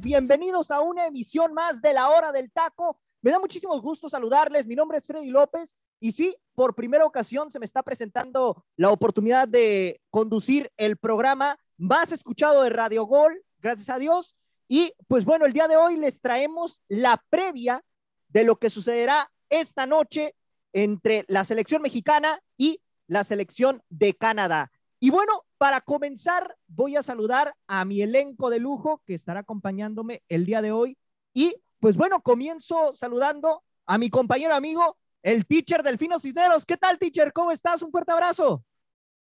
[0.00, 2.98] Bienvenidos a una emisión más de la hora del taco.
[3.20, 7.50] Me da muchísimo gusto saludarles, mi nombre es Freddy López y sí, por primera ocasión
[7.50, 13.42] se me está presentando la oportunidad de conducir el programa más escuchado de Radio Gol,
[13.58, 14.36] gracias a Dios.
[14.66, 17.84] Y pues bueno, el día de hoy les traemos la previa
[18.28, 20.34] de lo que sucederá esta noche
[20.72, 24.72] entre la selección mexicana y la selección de Canadá.
[25.04, 30.22] Y bueno, para comenzar, voy a saludar a mi elenco de lujo que estará acompañándome
[30.28, 30.96] el día de hoy.
[31.34, 36.64] Y pues bueno, comienzo saludando a mi compañero amigo, el teacher Delfino Cisneros.
[36.64, 37.32] ¿Qué tal, teacher?
[37.32, 37.82] ¿Cómo estás?
[37.82, 38.64] Un fuerte abrazo.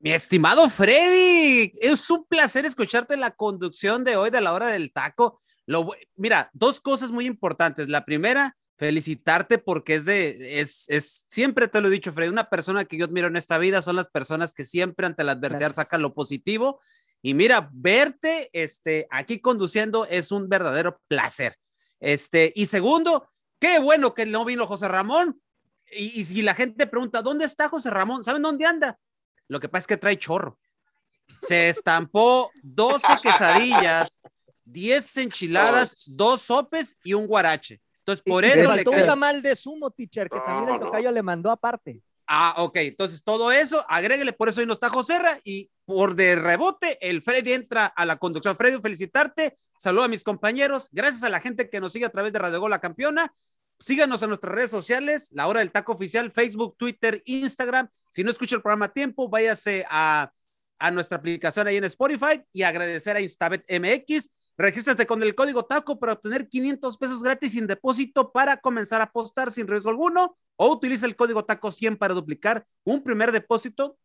[0.00, 4.92] Mi estimado Freddy, es un placer escucharte la conducción de hoy de la hora del
[4.92, 5.40] taco.
[6.16, 7.88] Mira, dos cosas muy importantes.
[7.88, 12.48] La primera, felicitarte porque es de, es, es, siempre te lo he dicho, Freddy, una
[12.48, 15.74] persona que yo admiro en esta vida son las personas que siempre ante la adversidad
[15.74, 16.80] sacan lo positivo.
[17.20, 21.56] Y mira, verte este, aquí conduciendo es un verdadero placer.
[21.98, 23.28] Este, y segundo,
[23.58, 25.42] qué bueno que no vino José Ramón.
[25.90, 28.22] Y, y si la gente pregunta, ¿dónde está José Ramón?
[28.22, 28.96] ¿Saben dónde anda?
[29.48, 30.56] Lo que pasa es que trae chorro.
[31.42, 34.20] Se estampó 12 quesadillas,
[34.66, 37.80] 10 enchiladas, dos sopes y un guarache.
[38.08, 38.56] Entonces, por eso.
[38.56, 42.02] Le faltó un tamal de sumo, teacher, que también el tocayo le mandó aparte.
[42.26, 42.76] Ah, ok.
[42.76, 47.22] Entonces, todo eso, agréguele, por eso hoy no está Joserra y por de rebote, el
[47.22, 48.56] Freddy entra a la conducción.
[48.56, 49.56] Freddy, felicitarte.
[49.78, 50.88] Saludo a mis compañeros.
[50.92, 53.34] Gracias a la gente que nos sigue a través de Radio Gol La Campeona.
[53.78, 57.88] Síganos en nuestras redes sociales, La Hora del Taco Oficial, Facebook, Twitter, Instagram.
[58.08, 60.32] Si no escucha el programa a tiempo, váyase a,
[60.78, 65.64] a nuestra aplicación ahí en Spotify y agradecer a Instabet MX Regístrate con el código
[65.64, 70.36] TACO para obtener 500 pesos gratis sin depósito para comenzar a apostar sin riesgo alguno
[70.56, 73.96] o utiliza el código TACO 100 para duplicar un primer depósito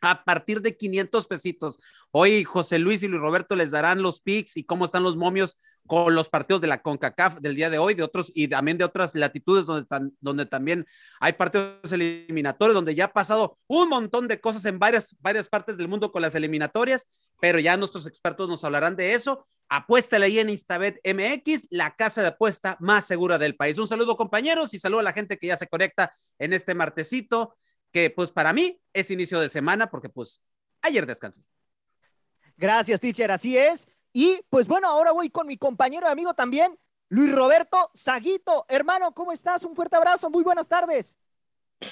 [0.00, 1.78] a partir de 500 pesitos.
[2.10, 5.60] Hoy José Luis y Luis Roberto les darán los pics y cómo están los momios
[5.86, 8.84] con los partidos de la CONCACAF del día de hoy, de otros y también de
[8.84, 9.86] otras latitudes donde,
[10.20, 10.86] donde también
[11.20, 15.76] hay partidos eliminatorios, donde ya ha pasado un montón de cosas en varias, varias partes
[15.76, 17.06] del mundo con las eliminatorias,
[17.40, 19.46] pero ya nuestros expertos nos hablarán de eso.
[19.74, 23.78] Apuéstale ahí en Instabet MX, la casa de apuesta más segura del país.
[23.78, 27.56] Un saludo, compañeros, y saludo a la gente que ya se conecta en este martesito,
[27.90, 30.42] que pues para mí es inicio de semana, porque pues
[30.82, 31.42] ayer descansé.
[32.58, 33.88] Gracias, teacher, así es.
[34.12, 36.78] Y pues bueno, ahora voy con mi compañero y amigo también,
[37.08, 38.66] Luis Roberto Saguito.
[38.68, 39.64] Hermano, ¿cómo estás?
[39.64, 41.16] Un fuerte abrazo, muy buenas tardes.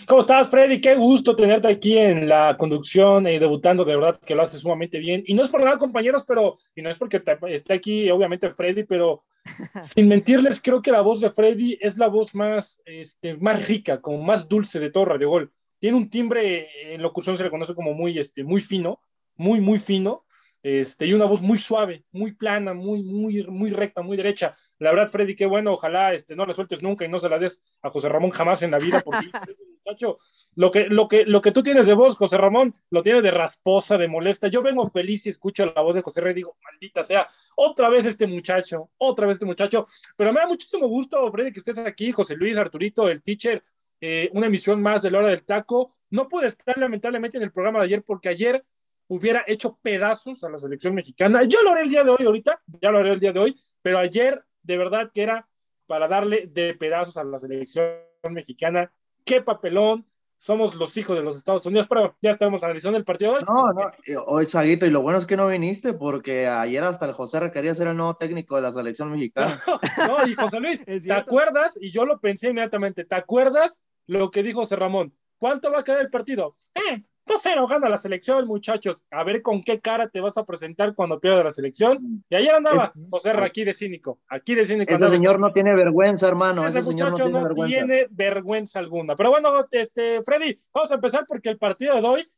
[0.06, 0.81] ¿Cómo estás, Freddy?
[0.81, 4.61] Qué gusto tenerte aquí en la conducción, y eh, debutando, de verdad que lo haces
[4.61, 5.23] sumamente bien.
[5.27, 8.84] Y no es por nada, compañeros, pero, y no es porque esté aquí, obviamente, Freddy,
[8.84, 9.25] pero
[9.83, 14.01] sin mentirles, creo que la voz de Freddy es la voz más, este, más rica,
[14.01, 15.53] como más dulce de todo Radio Gol.
[15.78, 19.01] Tiene un timbre, en locución se le conoce como muy, este, muy fino,
[19.37, 20.25] muy, muy fino,
[20.62, 24.55] este, y una voz muy suave, muy plana, muy, muy, muy recta, muy derecha.
[24.78, 27.39] La verdad, Freddy, qué bueno, ojalá este, no la sueltes nunca y no se la
[27.39, 29.31] des a José Ramón jamás en la vida, porque
[29.91, 30.19] muchacho,
[30.56, 33.31] lo que, lo, que, lo que tú tienes de voz, José Ramón, lo tienes de
[33.31, 34.48] rasposa, de molesta.
[34.48, 37.27] Yo vengo feliz y escucho la voz de José Ramón y digo, maldita sea,
[37.57, 39.87] otra vez este muchacho, otra vez este muchacho.
[40.16, 43.63] Pero me da muchísimo gusto, Freddy, que estés aquí, José Luis, Arturito, el teacher,
[44.01, 45.93] eh, una emisión más de la hora del taco.
[46.10, 48.65] No pude estar lamentablemente en el programa de ayer porque ayer
[49.09, 51.43] hubiera hecho pedazos a la selección mexicana.
[51.45, 53.60] Yo lo haré el día de hoy, ahorita, ya lo haré el día de hoy,
[53.83, 55.48] pero ayer de verdad que era
[55.86, 57.97] para darle de pedazos a la selección
[58.31, 58.93] mexicana.
[59.30, 60.04] Qué papelón,
[60.38, 63.44] somos los hijos de los Estados Unidos, pero ya estamos analizando el partido hoy.
[63.47, 67.12] No, no, hoy Saguito, y lo bueno es que no viniste porque ayer hasta el
[67.12, 69.53] José requería ser el nuevo técnico de la selección mexicana.
[70.09, 71.78] no, y José Luis, ¿te acuerdas?
[71.80, 75.15] Y yo lo pensé inmediatamente, ¿te acuerdas lo que dijo José Ramón?
[75.38, 76.56] ¿Cuánto va a quedar el partido?
[76.74, 76.98] Eh,
[77.30, 79.04] 2-0 gana la selección, muchachos.
[79.10, 82.24] A ver con qué cara te vas a presentar cuando pierda la selección.
[82.28, 84.92] Y ayer andaba José aquí de cínico, aquí de cínico.
[84.92, 86.66] Ese señor no tiene vergüenza, hermano.
[86.66, 87.77] Ese, Ese, señor no muchacho tiene no vergüenza.
[87.86, 89.16] tiene vergüenza alguna.
[89.16, 92.30] Pero bueno, este, Freddy, vamos a empezar porque el partido de hoy,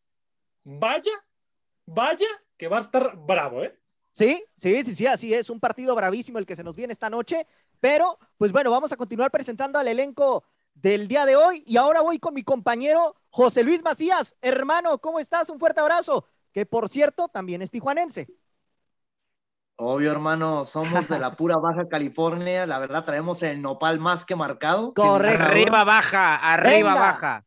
[0.64, 1.12] vaya,
[1.86, 3.74] vaya, que va a estar bravo, ¿eh?
[4.12, 5.48] Sí, sí, sí, sí, así es.
[5.48, 7.46] Un partido bravísimo el que se nos viene esta noche.
[7.80, 11.62] Pero, pues bueno, vamos a continuar presentando al elenco del día de hoy.
[11.66, 14.36] Y ahora voy con mi compañero José Luis Macías.
[14.40, 15.48] Hermano, ¿cómo estás?
[15.48, 16.26] Un fuerte abrazo.
[16.52, 18.28] Que por cierto, también es tijuanense.
[19.76, 22.66] Obvio, hermano, somos de la pura Baja California.
[22.66, 24.92] La verdad, traemos el nopal más que marcado.
[24.94, 25.44] Correcto.
[25.44, 26.94] Arriba, baja, arriba, Venga.
[26.94, 27.46] baja.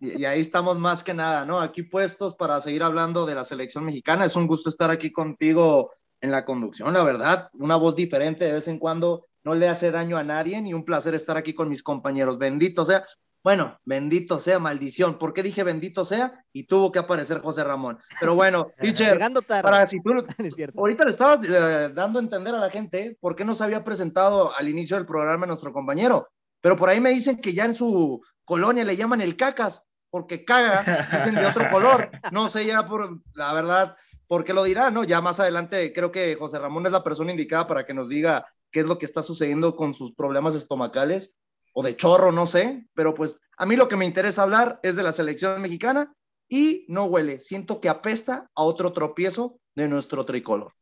[0.00, 1.60] Y, y ahí estamos más que nada, ¿no?
[1.60, 4.24] Aquí puestos para seguir hablando de la selección mexicana.
[4.24, 5.90] Es un gusto estar aquí contigo
[6.20, 7.50] en la conducción, la verdad.
[7.54, 10.84] Una voz diferente de vez en cuando no le hace daño a nadie y un
[10.84, 12.38] placer estar aquí con mis compañeros.
[12.38, 13.04] Bendito sea.
[13.42, 15.18] Bueno, bendito sea, maldición.
[15.18, 16.44] ¿Por qué dije bendito sea?
[16.52, 17.98] Y tuvo que aparecer José Ramón.
[18.20, 19.62] Pero bueno, teacher, Llegando tarde.
[19.62, 20.12] para si tú.
[20.76, 23.84] Ahorita le estabas eh, dando a entender a la gente por qué no se había
[23.84, 26.28] presentado al inicio del programa nuestro compañero,
[26.60, 30.44] pero por ahí me dicen que ya en su colonia le llaman el cacas, porque
[30.44, 30.82] caga,
[31.30, 32.10] de otro color.
[32.32, 33.96] No sé ya por la verdad
[34.26, 35.04] por qué lo dirá, ¿no?
[35.04, 38.44] Ya más adelante creo que José Ramón es la persona indicada para que nos diga
[38.70, 41.36] qué es lo que está sucediendo con sus problemas estomacales
[41.74, 44.96] o de chorro, no sé, pero pues a mí lo que me interesa hablar es
[44.96, 46.12] de la selección mexicana
[46.48, 50.72] y no huele, siento que apesta a otro tropiezo de nuestro tricolor.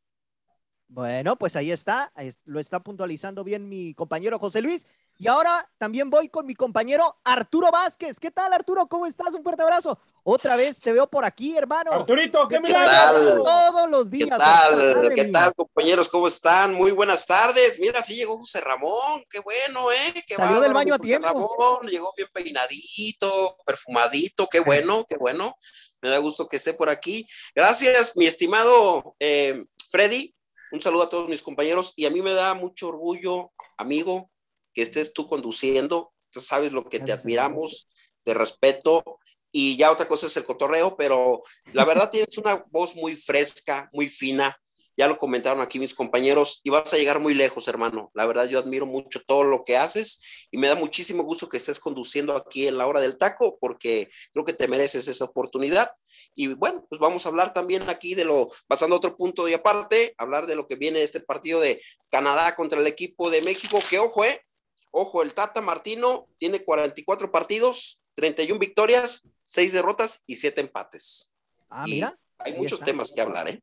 [0.88, 2.12] Bueno, pues ahí está,
[2.44, 4.86] lo está puntualizando bien mi compañero José Luis.
[5.18, 8.20] Y ahora también voy con mi compañero Arturo Vázquez.
[8.20, 8.86] ¿Qué tal, Arturo?
[8.86, 9.32] ¿Cómo estás?
[9.32, 9.98] Un fuerte abrazo.
[10.24, 11.90] Otra vez te veo por aquí, hermano.
[11.92, 12.90] Arturito, qué ¿Qué milagro.
[12.92, 13.38] tal?
[13.38, 14.38] Todos los ¿Qué días.
[14.38, 14.76] tal?
[14.76, 16.08] madre ¿Qué tal, compañeros?
[16.08, 16.74] ¿Cómo están?
[16.74, 17.78] Muy buenas tardes.
[17.78, 19.24] Mira, sí llegó José Ramón.
[19.30, 20.22] Qué bueno, ¿eh?
[20.26, 21.28] Qué Salió del baño a José tiempo.
[21.28, 21.86] Ramón.
[21.88, 24.48] Llegó bien peinadito, perfumadito.
[24.48, 25.56] Qué bueno, qué bueno.
[26.02, 27.26] Me da gusto que esté por aquí.
[27.54, 30.34] Gracias, mi estimado eh, Freddy.
[30.72, 31.94] Un saludo a todos mis compañeros.
[31.96, 34.30] Y a mí me da mucho orgullo, amigo,
[34.76, 36.12] que estés tú conduciendo.
[36.30, 37.88] Tú sabes lo que te admiramos,
[38.22, 39.02] te respeto.
[39.50, 41.42] Y ya otra cosa es el cotorreo, pero
[41.72, 44.54] la verdad tienes una voz muy fresca, muy fina.
[44.94, 48.10] Ya lo comentaron aquí mis compañeros y vas a llegar muy lejos, hermano.
[48.12, 50.20] La verdad yo admiro mucho todo lo que haces
[50.50, 54.10] y me da muchísimo gusto que estés conduciendo aquí en la hora del taco porque
[54.34, 55.90] creo que te mereces esa oportunidad.
[56.34, 59.54] Y bueno, pues vamos a hablar también aquí de lo, pasando a otro punto y
[59.54, 61.80] aparte, hablar de lo que viene este partido de
[62.10, 64.45] Canadá contra el equipo de México, que ojo, eh,
[64.90, 71.32] ojo, el Tata Martino tiene 44 partidos, 31 victorias, 6 derrotas y 7 empates.
[71.68, 72.18] Ah, Y mira.
[72.38, 72.86] Hay ahí muchos está.
[72.86, 73.62] temas que hablar, ¿eh?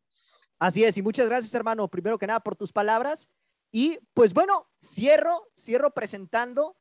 [0.60, 3.28] Así es, y muchas gracias, hermano, primero que nada por tus palabras.
[3.72, 6.78] Y pues bueno, cierro, cierro presentando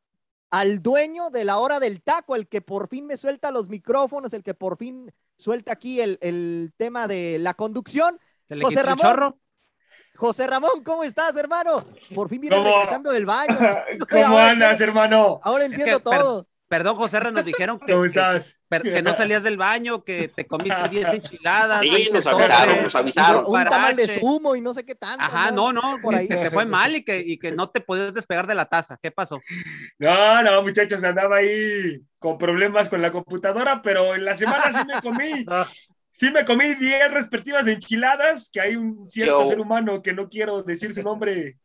[0.51, 4.33] al dueño de la hora del taco, el que por fin me suelta los micrófonos,
[4.35, 8.19] el que por fin suelta aquí el, el tema de la conducción.
[8.47, 8.99] ¿Se le José quitó el Ramón.
[9.07, 9.39] chorro?
[10.15, 11.85] José Ramón, ¿cómo estás, hermano?
[12.15, 12.77] Por fin vienes ¿Cómo?
[12.77, 13.57] regresando del baño.
[14.11, 15.41] ¿Cómo Ahora andas, entiendo- hermano?
[15.43, 16.47] Ahora entiendo que, per- todo.
[16.69, 18.59] Perdón, José Ra, nos dijeron que, ¿Cómo que- estás?
[18.69, 21.81] per- que no salías del baño, que te comiste 10 enchiladas.
[21.83, 23.45] Sí, 20 nos avisaron, nos avisaron.
[23.47, 25.23] un tamal de zumo y no sé qué tanto.
[25.23, 26.29] Ajá, no, no, Por ahí.
[26.29, 28.99] que te fue mal y que, y que no te podías despegar de la taza.
[29.03, 29.41] ¿Qué pasó?
[29.99, 34.87] No, no, muchachos, andaba ahí con problemas con la computadora, pero en la semana sí
[34.87, 35.45] me comí.
[36.23, 39.49] Sí me comí 10 respectivas de enchiladas, que hay un cierto Yo.
[39.49, 41.59] ser humano que no quiero decir su nombre,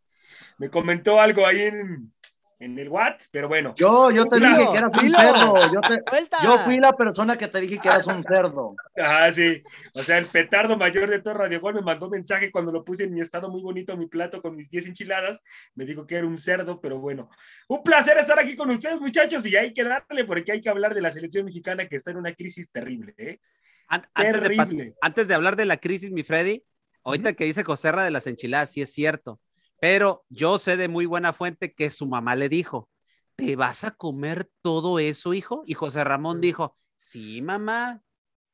[0.58, 2.12] me comentó algo ahí en,
[2.60, 3.76] en el WhatsApp, pero bueno.
[3.78, 5.20] Yo, yo te dije que eras un dilo.
[5.20, 5.54] cerdo.
[5.72, 6.02] Yo, te-
[6.44, 8.76] yo fui la persona que te dije que eras un cerdo.
[9.00, 9.62] Ah, sí.
[9.94, 13.04] O sea, el petardo mayor de todo Radio Gol me mandó mensaje cuando lo puse
[13.04, 15.44] en mi estado muy bonito, mi plato con mis 10 enchiladas.
[15.76, 17.30] Me dijo que era un cerdo, pero bueno.
[17.68, 20.96] Un placer estar aquí con ustedes, muchachos, y hay que darle porque hay que hablar
[20.96, 23.40] de la selección mexicana que está en una crisis terrible, ¿eh?
[23.88, 26.64] An- Antes de, antes de hablar de la crisis, mi Freddy,
[27.04, 29.40] ahorita que dice José Ra de las enchiladas, sí es cierto,
[29.80, 32.90] pero yo sé de muy buena fuente que su mamá le dijo,
[33.36, 35.64] ¿te vas a comer todo eso, hijo?
[35.66, 38.02] Y José Ramón dijo, sí, mamá,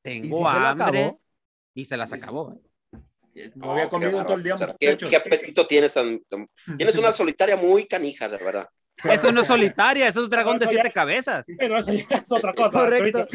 [0.02, 1.18] tengo ¿Y si se lo hambre.
[1.74, 2.54] Y se las acabó.
[2.54, 3.52] ¿eh?
[3.56, 6.48] No había qué comido todo el día, O sea, ¿qué, apetito tienes tan, tan-
[6.78, 8.70] Tienes una solitaria muy canija, de verdad.
[9.04, 11.46] Eso no es solitaria, eso es un dragón de siete cabezas.
[11.58, 12.80] Pero eso ya es otra cosa.
[12.80, 13.28] Correcto,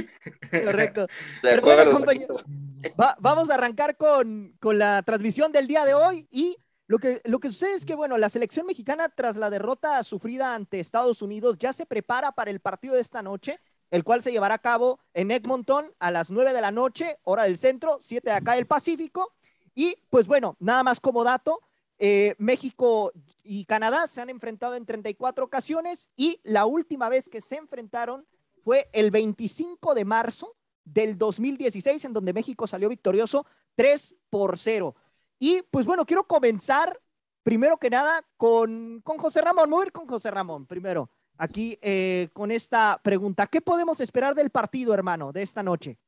[0.51, 1.07] correcto.
[1.43, 2.35] De bueno, acuerdo, compañero.
[2.37, 2.95] Saquito.
[3.01, 7.21] Va- vamos a arrancar con, con la transmisión del día de hoy y lo que,
[7.25, 11.21] lo que sucede es que, bueno, la selección mexicana tras la derrota sufrida ante Estados
[11.21, 13.59] Unidos ya se prepara para el partido de esta noche,
[13.91, 17.43] el cual se llevará a cabo en Edmonton a las 9 de la noche, hora
[17.43, 19.35] del centro, 7 de acá del Pacífico.
[19.75, 21.61] Y pues bueno, nada más como dato,
[21.99, 23.13] eh, México
[23.43, 28.27] y Canadá se han enfrentado en 34 ocasiones y la última vez que se enfrentaron
[28.63, 34.95] fue el 25 de marzo del 2016, en donde México salió victorioso 3 por 0.
[35.39, 37.01] Y pues bueno, quiero comenzar
[37.43, 39.71] primero que nada con, con José Ramón.
[39.85, 43.47] Ir con José Ramón primero, aquí eh, con esta pregunta.
[43.47, 45.99] ¿Qué podemos esperar del partido, hermano, de esta noche?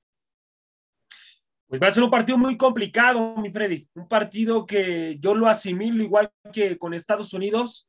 [1.70, 3.88] Pues va a ser un partido muy complicado, mi Freddy.
[3.94, 7.88] Un partido que yo lo asimilo igual que con Estados Unidos,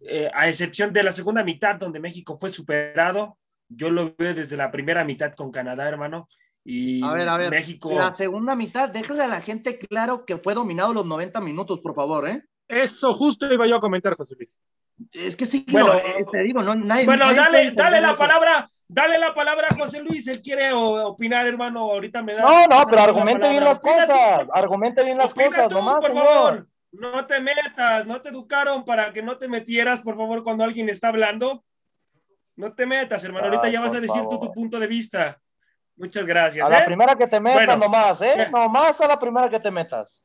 [0.00, 3.36] eh, a excepción de la segunda mitad, donde México fue superado.
[3.68, 6.26] Yo lo veo desde la primera mitad con Canadá, hermano.
[6.64, 7.92] Y a ver, a ver, México.
[7.92, 11.94] La segunda mitad, déjale a la gente claro que fue dominado los 90 minutos, por
[11.94, 12.42] favor, ¿eh?
[12.68, 14.58] Eso justo iba yo a comentar, José Luis.
[15.12, 18.12] Es que sí, bueno, no, eh, te digo, no, nadie, bueno, nadie dale, dale la
[18.12, 18.18] eso.
[18.18, 22.42] palabra, dale la palabra a José Luis, él quiere opinar, hermano, ahorita me da.
[22.42, 25.68] No, no, pero la argumente bien las Opina cosas, tú, argumente bien las opina cosas,
[25.68, 26.24] tú, nomás, por señor.
[26.26, 26.66] favor.
[26.92, 30.88] No te metas, no te educaron para que no te metieras, por favor, cuando alguien
[30.88, 31.64] está hablando.
[32.56, 35.40] No te metas, hermano, ahorita Ay, ya vas a decir tú tu punto de vista.
[35.96, 36.66] Muchas gracias.
[36.66, 36.86] A la ¿eh?
[36.86, 38.48] primera que te metas Bueno, nomás, ¿eh?
[38.50, 40.24] Nomás a la primera que te metas.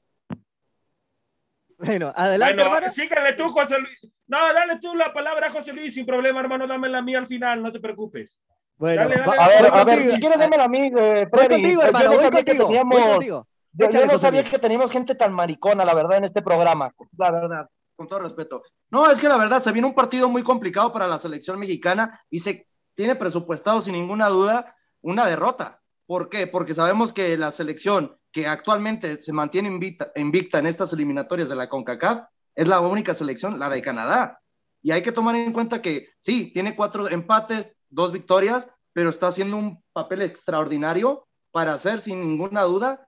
[1.77, 2.93] Bueno, adelante, Bueno, hermano.
[2.93, 3.99] sígale tú, José Luis.
[4.27, 7.61] No, dale tú la palabra, José Luis, sin problema, hermano, dame la mía al final,
[7.61, 8.39] no te preocupes.
[8.77, 9.27] Bueno, dale, dale.
[9.27, 10.15] va- A ver, a ver, contigo.
[10.15, 11.61] si quieres démela a mí, eh, Voy Freddy.
[11.61, 12.65] contigo, hermano, yo no sabía contigo.
[12.67, 13.45] Teníamos, yo,
[13.89, 16.91] yo no que teníamos gente tan maricona, la verdad, en este programa.
[17.17, 18.63] La verdad, con todo respeto.
[18.89, 22.21] No, es que la verdad, se viene un partido muy complicado para la selección mexicana
[22.29, 25.81] y se tiene presupuestado sin ninguna duda una derrota.
[26.07, 26.47] ¿Por qué?
[26.47, 31.55] Porque sabemos que la selección que actualmente se mantiene invicta, invicta en estas eliminatorias de
[31.55, 34.39] la CONCACAF es la única selección, la de Canadá.
[34.81, 39.27] Y hay que tomar en cuenta que sí, tiene cuatro empates, dos victorias, pero está
[39.27, 43.07] haciendo un papel extraordinario para hacer sin ninguna duda,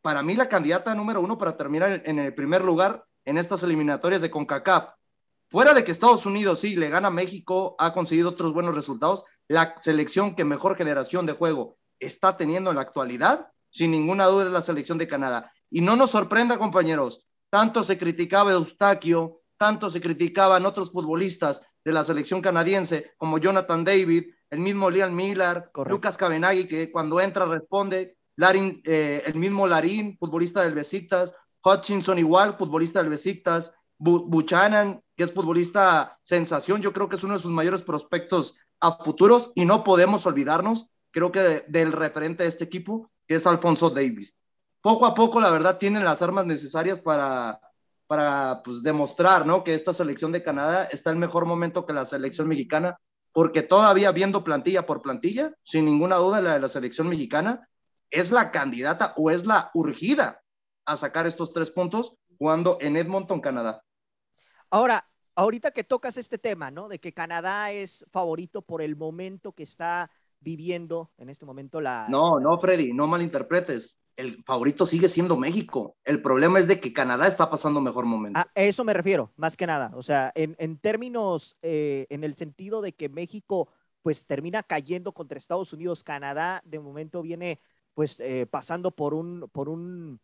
[0.00, 4.22] para mí la candidata número uno para terminar en el primer lugar en estas eliminatorias
[4.22, 4.90] de CONCACAF.
[5.50, 9.24] Fuera de que Estados Unidos sí le gana a México, ha conseguido otros buenos resultados,
[9.48, 14.44] la selección que mejor generación de juego está teniendo en la actualidad, sin ninguna duda
[14.44, 15.52] es la selección de Canadá.
[15.70, 21.92] Y no nos sorprenda, compañeros, tanto se criticaba Eustaquio, tanto se criticaban otros futbolistas de
[21.92, 25.94] la selección canadiense como Jonathan David, el mismo Liam Miller, Correcto.
[25.94, 32.18] Lucas Cabenagui, que cuando entra responde, Larin, eh, el mismo Larín, futbolista del Besiktas, Hutchinson
[32.18, 37.34] igual, futbolista del Besiktas, Bu- Buchanan, que es futbolista sensación, yo creo que es uno
[37.34, 42.42] de sus mayores prospectos a futuros y no podemos olvidarnos, creo que de- del referente
[42.42, 44.36] de este equipo, que es Alfonso Davis.
[44.82, 47.60] Poco a poco, la verdad, tienen las armas necesarias para,
[48.06, 49.64] para pues, demostrar ¿no?
[49.64, 52.98] que esta selección de Canadá está en mejor momento que la selección mexicana,
[53.32, 57.68] porque todavía viendo plantilla por plantilla, sin ninguna duda la de la selección mexicana
[58.10, 60.42] es la candidata o es la urgida
[60.84, 63.82] a sacar estos tres puntos jugando en Edmonton, Canadá.
[64.70, 66.88] Ahora, ahorita que tocas este tema, ¿no?
[66.88, 70.10] De que Canadá es favorito por el momento que está
[70.44, 72.06] viviendo en este momento la...
[72.08, 73.98] No, no, Freddy, no malinterpretes.
[74.16, 75.96] El favorito sigue siendo México.
[76.04, 78.38] El problema es de que Canadá está pasando mejor momento.
[78.38, 79.90] A eso me refiero, más que nada.
[79.94, 83.68] O sea, en, en términos, eh, en el sentido de que México
[84.02, 87.58] pues termina cayendo contra Estados Unidos, Canadá de momento viene
[87.94, 90.20] pues eh, pasando por un, por un,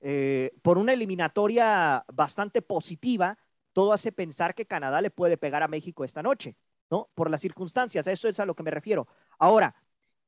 [0.00, 3.36] eh, por una eliminatoria bastante positiva.
[3.72, 6.56] Todo hace pensar que Canadá le puede pegar a México esta noche,
[6.90, 7.10] ¿no?
[7.14, 9.06] Por las circunstancias, a eso es a lo que me refiero.
[9.38, 9.74] Ahora,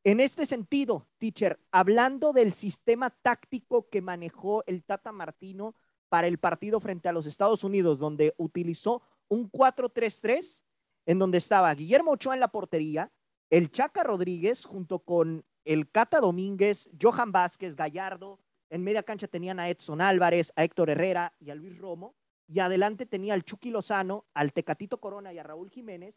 [0.04, 5.74] en este sentido, teacher, hablando del sistema táctico que manejó el Tata Martino
[6.08, 10.62] para el partido frente a los Estados Unidos, donde utilizó un 4-3-3,
[11.06, 13.12] en donde estaba Guillermo Ochoa en la portería,
[13.50, 18.40] el Chaca Rodríguez junto con el Cata Domínguez, Johan Vázquez, Gallardo,
[18.70, 22.14] en media cancha tenían a Edson Álvarez, a Héctor Herrera y a Luis Romo,
[22.46, 26.14] y adelante tenía al Chucky Lozano, al Tecatito Corona y a Raúl Jiménez.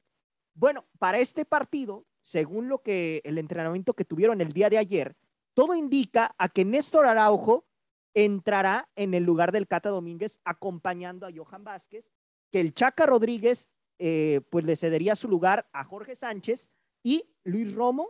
[0.53, 5.15] Bueno, para este partido, según lo que el entrenamiento que tuvieron el día de ayer,
[5.53, 7.65] todo indica a que Néstor Araujo
[8.15, 12.09] entrará en el lugar del Cata Domínguez acompañando a Johan Vázquez,
[12.51, 16.69] que el Chaca Rodríguez eh, pues le cedería su lugar a Jorge Sánchez
[17.03, 18.09] y Luis Romo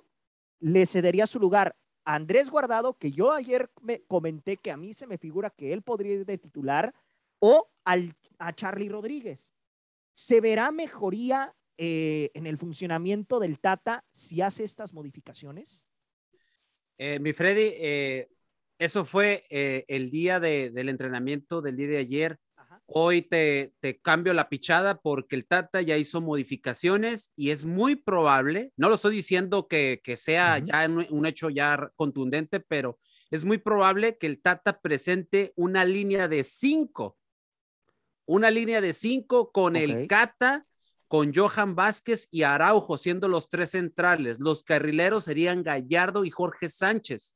[0.60, 4.94] le cedería su lugar a Andrés Guardado, que yo ayer me comenté que a mí
[4.94, 6.94] se me figura que él podría ir de titular,
[7.40, 9.52] o al, a Charlie Rodríguez.
[10.14, 15.86] ¿Se verá mejoría eh, en el funcionamiento del Tata si hace estas modificaciones?
[16.98, 18.30] Eh, mi Freddy, eh,
[18.78, 22.40] eso fue eh, el día de, del entrenamiento del día de ayer.
[22.56, 22.82] Ajá.
[22.86, 27.96] Hoy te, te, cambio la pichada porque el Tata ya hizo modificaciones y es muy
[27.96, 30.64] probable, no lo estoy diciendo que, que sea -huh.
[30.66, 33.00] ya un, un, hecho ya contundente, pero
[33.32, 37.18] es muy probable que el Tata presente una línea de cinco,
[38.26, 39.92] una línea de cinco con okay.
[39.92, 40.66] el Cata,
[41.14, 44.40] con Johan Vázquez y Araujo siendo los tres centrales.
[44.40, 47.36] Los carrileros serían Gallardo y Jorge Sánchez.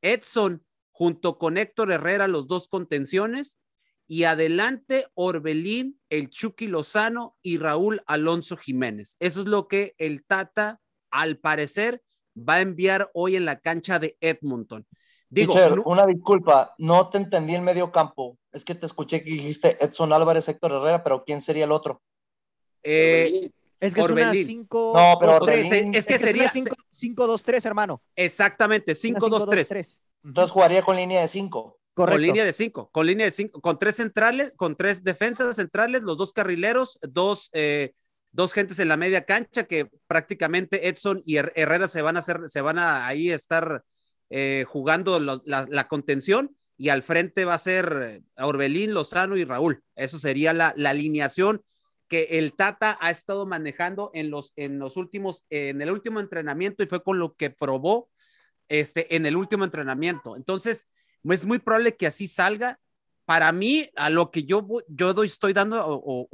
[0.00, 3.60] Edson junto con Héctor Herrera, los dos contenciones.
[4.08, 9.14] Y adelante Orbelín, el Chucky Lozano y Raúl Alonso Jiménez.
[9.20, 10.80] Eso es lo que el Tata,
[11.12, 12.02] al parecer,
[12.36, 14.84] va a enviar hoy en la cancha de Edmonton.
[15.28, 18.36] Digo, una disculpa, no te entendí el medio campo.
[18.50, 22.02] Es que te escuché que dijiste Edson Álvarez, Héctor Herrera, pero ¿quién sería el otro?
[22.82, 23.50] Eh,
[23.82, 28.00] es que es una 5 No, pero es, que sería 5-2-3, hermano.
[28.14, 29.98] Exactamente, 5-2-3.
[30.24, 31.78] Entonces jugaría con línea de 5.
[31.94, 36.02] Con línea de 5, con línea de 5, con tres centrales, con tres defensas centrales,
[36.02, 37.92] los dos carrileros, dos, eh,
[38.30, 42.42] dos gentes en la media cancha que prácticamente Edson y Herrera se van a hacer,
[42.46, 43.84] se van a ahí estar
[44.30, 49.82] eh, jugando la, contención y al frente va a ser Orbelín, Lozano y Raúl.
[49.94, 51.62] Eso sería la, la alineación
[52.08, 56.82] que el Tata ha estado manejando en los, en los últimos, en el último entrenamiento
[56.82, 58.10] y fue con lo que probó
[58.68, 60.36] este, en el último entrenamiento.
[60.36, 60.88] Entonces,
[61.24, 62.80] es muy probable que así salga.
[63.24, 66.28] Para mí, a lo que yo, yo estoy dando o,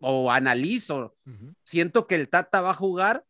[0.00, 1.16] o, analizo,
[1.64, 3.24] siento que el Tata va a jugar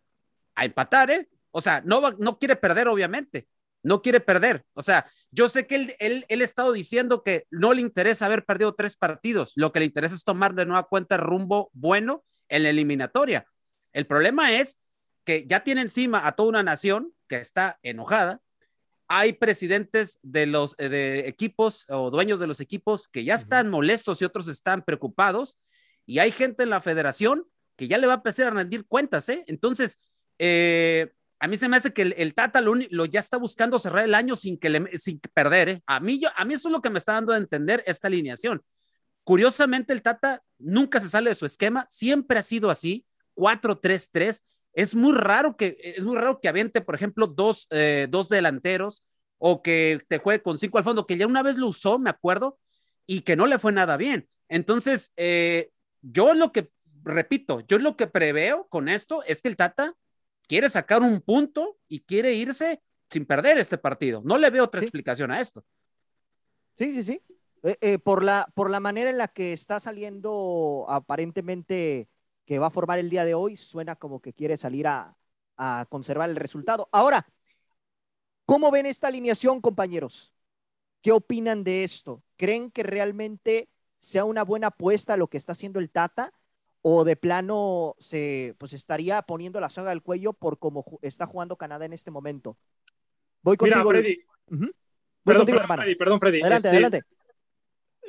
[0.55, 1.29] a empatar, ¿eh?
[1.51, 3.49] O sea, no, no quiere perder, obviamente,
[3.89, 4.65] no quiere perder.
[4.75, 8.27] O sea, yo sé que él, él, él, ha estado diciendo que no le interesa
[8.27, 12.25] haber perdido tres partidos, lo que le interesa es tomar de nueva cuenta rumbo bueno
[12.49, 13.47] en la eliminatoria.
[13.93, 14.79] El problema es
[15.25, 18.41] que ya tiene encima a toda una nación que está enojada.
[19.09, 23.71] Hay presidentes de los eh, de equipos o dueños de los equipos que ya están
[23.71, 25.59] molestos y otros están preocupados.
[26.07, 29.29] Y hay gente en la federación que ya le va a empezar a rendir cuentas,
[29.29, 29.45] ¿eh?
[29.47, 29.99] Entonces,
[30.39, 34.15] eh, a mí se me hace que el, Tata lo, ya está buscando cerrar el
[34.15, 35.69] año sin, que le, sin perder.
[35.69, 35.83] ¿eh?
[35.87, 38.09] A, mí, yo, a mí eso es lo que me está dando a entender esta
[38.09, 38.63] alineación.
[39.23, 43.05] Curiosamente, el Tata nunca se sale de su esquema, siempre ha sido así,
[43.35, 44.43] 4-3-3.
[44.73, 49.03] Es muy raro que, es muy raro que aviente, por ejemplo, dos, eh, dos delanteros
[49.39, 52.11] o que te juegue con cinco al fondo, que ya una vez lo usó, me
[52.11, 52.59] acuerdo,
[53.07, 54.29] y que no le fue nada bien.
[54.49, 55.71] Entonces, eh,
[56.03, 56.71] yo lo que,
[57.05, 59.95] repito, yo lo que preveo con esto es que el Tata
[60.49, 64.23] quiere sacar un punto y quiere irse sin perder este partido.
[64.25, 65.65] No le veo otra explicación a esto.
[66.77, 67.23] Sí, sí, sí.
[67.63, 72.09] Eh, eh, por, la, por la manera en la que está saliendo aparentemente
[72.45, 75.17] que va a formar el día de hoy, suena como que quiere salir a,
[75.57, 76.89] a conservar el resultado.
[76.93, 77.27] Ahora,
[78.47, 80.33] ¿cómo ven esta alineación, compañeros?
[81.03, 82.23] ¿Qué opinan de esto?
[82.37, 86.33] ¿Creen que realmente sea una buena apuesta lo que está haciendo el Tata?
[86.83, 91.57] O de plano se pues estaría poniendo la soga al cuello por cómo está jugando
[91.57, 92.57] Canadá en este momento.
[93.43, 93.91] Voy contigo.
[93.91, 94.25] Mira, Freddy.
[95.25, 96.41] perdón, Freddy, perdón, Freddy.
[96.41, 97.03] Adelante, este, adelante.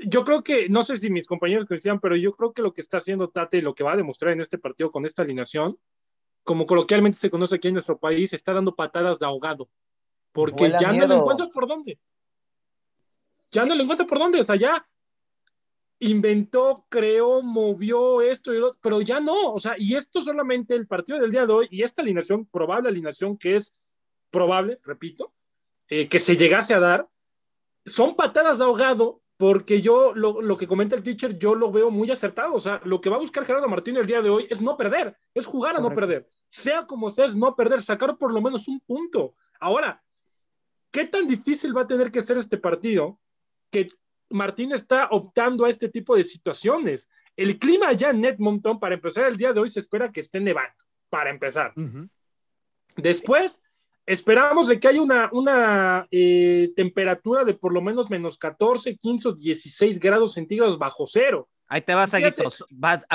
[0.06, 2.82] Yo creo que, no sé si mis compañeros decían, pero yo creo que lo que
[2.82, 5.78] está haciendo Tate y lo que va a demostrar en este partido con esta alineación,
[6.44, 9.70] como coloquialmente se conoce aquí en nuestro país, está dando patadas de ahogado.
[10.32, 12.00] Porque ya no le encuentro por dónde.
[13.52, 14.40] Ya no le encuentro por dónde.
[14.40, 14.88] O sea, ya
[16.00, 20.88] inventó, creó, movió esto y lo pero ya no, o sea, y esto solamente el
[20.88, 23.74] partido del día de hoy y esta alineación, probable alineación que es
[24.32, 25.34] probable, repito,
[25.90, 27.10] eh, que se llegase a dar,
[27.86, 32.12] son patadas de ahogado porque yo, lo, que comenta el teacher, yo lo veo muy
[32.12, 34.62] acertado, o sea, lo que va a buscar Gerardo Martín el día de hoy es
[34.62, 38.34] no perder, es jugar a no perder, sea como sea, es no perder, sacar por
[38.34, 39.36] lo menos un punto.
[39.62, 40.04] Ahora,
[40.92, 43.18] ¿qué tan difícil va a tener que ser este partido
[43.72, 43.88] que
[44.30, 47.10] Martín está optando a este tipo de situaciones.
[47.36, 50.39] El clima ya en Edmonton, para empezar el día de hoy, se espera que esté
[50.39, 50.76] nevando,
[51.10, 51.74] para empezar.
[52.96, 53.62] Después,
[54.06, 59.28] esperamos de que haya una, una eh, temperatura de por lo menos menos 14, 15
[59.30, 61.48] o 16 grados centígrados bajo cero.
[61.72, 62.65] Ahí te vas, Aguitos.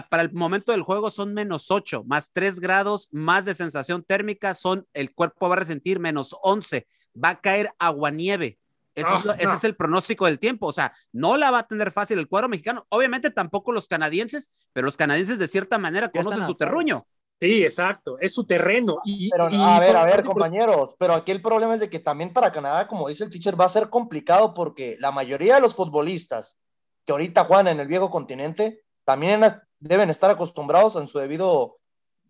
[0.08, 4.54] para el momento del juego son menos 8, más 3 grados, más de sensación térmica,
[4.54, 6.86] son, el cuerpo va a resentir menos 11,
[7.22, 8.60] va a caer aguanieve.
[8.94, 10.66] Ese, es, el pronóstico del tiempo.
[10.66, 12.86] O sea, no la va a tener fácil el cuadro mexicano.
[12.90, 17.06] Obviamente tampoco los canadienses, pero los canadienses de cierta manera conocen su terruño.
[17.40, 19.00] Sí, exacto, es su terreno.
[19.04, 22.32] Y, pero, a ver, a ver, compañeros, pero aquí el problema es de que también
[22.32, 25.74] para Canadá, como dice el teacher, va a ser complicado porque la mayoría de los
[25.74, 26.58] futbolistas
[27.04, 29.42] que ahorita juegan en el viejo continente también
[29.78, 31.78] deben estar acostumbrados en su debido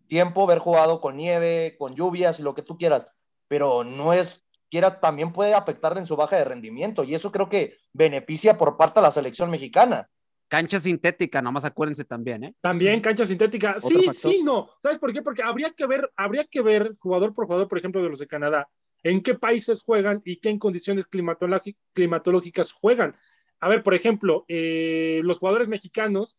[0.07, 3.11] tiempo, ver jugado con nieve, con lluvias y lo que tú quieras,
[3.47, 4.44] pero no es
[4.75, 8.75] quiera, también puede afectar en su baja de rendimiento y eso creo que beneficia por
[8.75, 10.09] parte de la selección mexicana.
[10.49, 12.55] Cancha sintética, nomás acuérdense también, ¿eh?
[12.59, 13.77] También cancha sintética.
[13.79, 14.69] Sí, sí, no.
[14.79, 15.21] ¿Sabes por qué?
[15.21, 18.27] Porque habría que ver, habría que ver jugador por jugador, por ejemplo, de los de
[18.27, 18.67] Canadá,
[19.01, 23.15] en qué países juegan y qué en condiciones climatológicas juegan.
[23.61, 26.37] A ver, por ejemplo, eh, los jugadores mexicanos,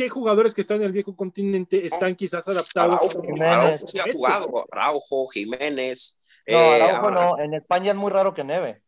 [0.00, 2.94] qué jugadores que están en el viejo continente están quizás adaptados.
[3.18, 6.16] Araujo, Araujo sí ha jugado, Araujo, Jiménez.
[6.48, 7.38] No, eh, Araujo no.
[7.38, 8.80] En España es muy raro que neve.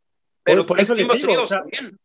[0.43, 1.99] Pero por hay eso climas digo, fríos o sea, también.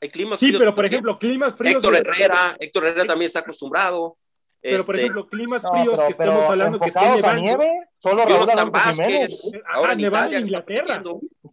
[0.00, 0.92] Hay climas Sí, fríos pero por también.
[0.92, 1.82] ejemplo, climas fríos.
[1.82, 4.16] Héctor Herrera, Héctor Herrera también está acostumbrado.
[4.70, 7.24] Pero por Este, ejemplo, climas No, fríos pero, que estamos pero hablando que están enfocados
[7.24, 7.58] a nevando.
[7.64, 8.70] nieve, solo Raúl.
[8.70, 11.02] Vázquez, ahora en nevando Italia Inglaterra.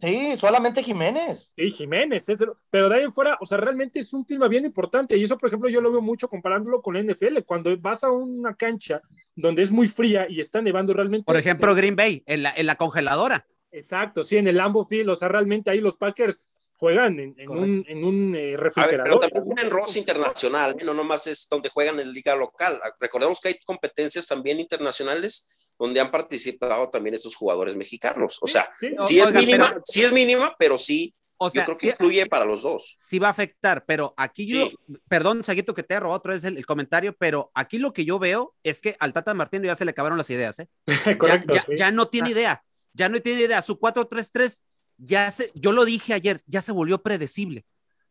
[0.00, 1.52] Sí, solamente Jiménez.
[1.56, 4.24] Sí, Jiménez, es de lo- pero de ahí en fuera, o sea, realmente es un
[4.24, 7.42] clima bien importante y eso, por ejemplo, yo lo veo mucho comparándolo con la NFL.
[7.44, 9.00] Cuando vas a una cancha
[9.36, 11.24] donde es muy fría y está nevando realmente.
[11.24, 13.46] Por ejemplo, se- Green Bay, en la, en la congeladora.
[13.72, 16.40] exacto, sí, en el Lambeau Field, o sea, realmente ahí los Packers
[16.76, 19.20] juegan en, en un, en un eh, ver, pero refrigerador.
[19.30, 20.84] también en Ross internacional, ¿eh?
[20.84, 22.80] no nomás es donde juegan en liga local.
[23.00, 28.38] Recordemos que hay competencias también internacionales donde han participado también estos jugadores mexicanos.
[28.40, 31.66] O sea, Sí, sí es mínima, pero- sí es mínima, pero sí, O sea, yo
[31.66, 32.96] creo que sí- influye para los dos.
[33.00, 34.76] sí va a afectar, pero aquí yo, Sí.
[35.08, 38.18] perdón, Saguito, que te robó otra vez el, el comentario, pero aquí lo que yo
[38.20, 40.68] veo es que al Tata Martino ya se le acabaron las ideas, ¿eh?
[41.14, 41.54] Ya, correcto.
[41.54, 41.72] ya- sí.
[41.76, 43.60] ya no tiene idea, ya no tiene idea.
[43.62, 44.62] Su 4-3-3,
[44.98, 47.64] ya se, yo lo dije ayer, ya se volvió predecible.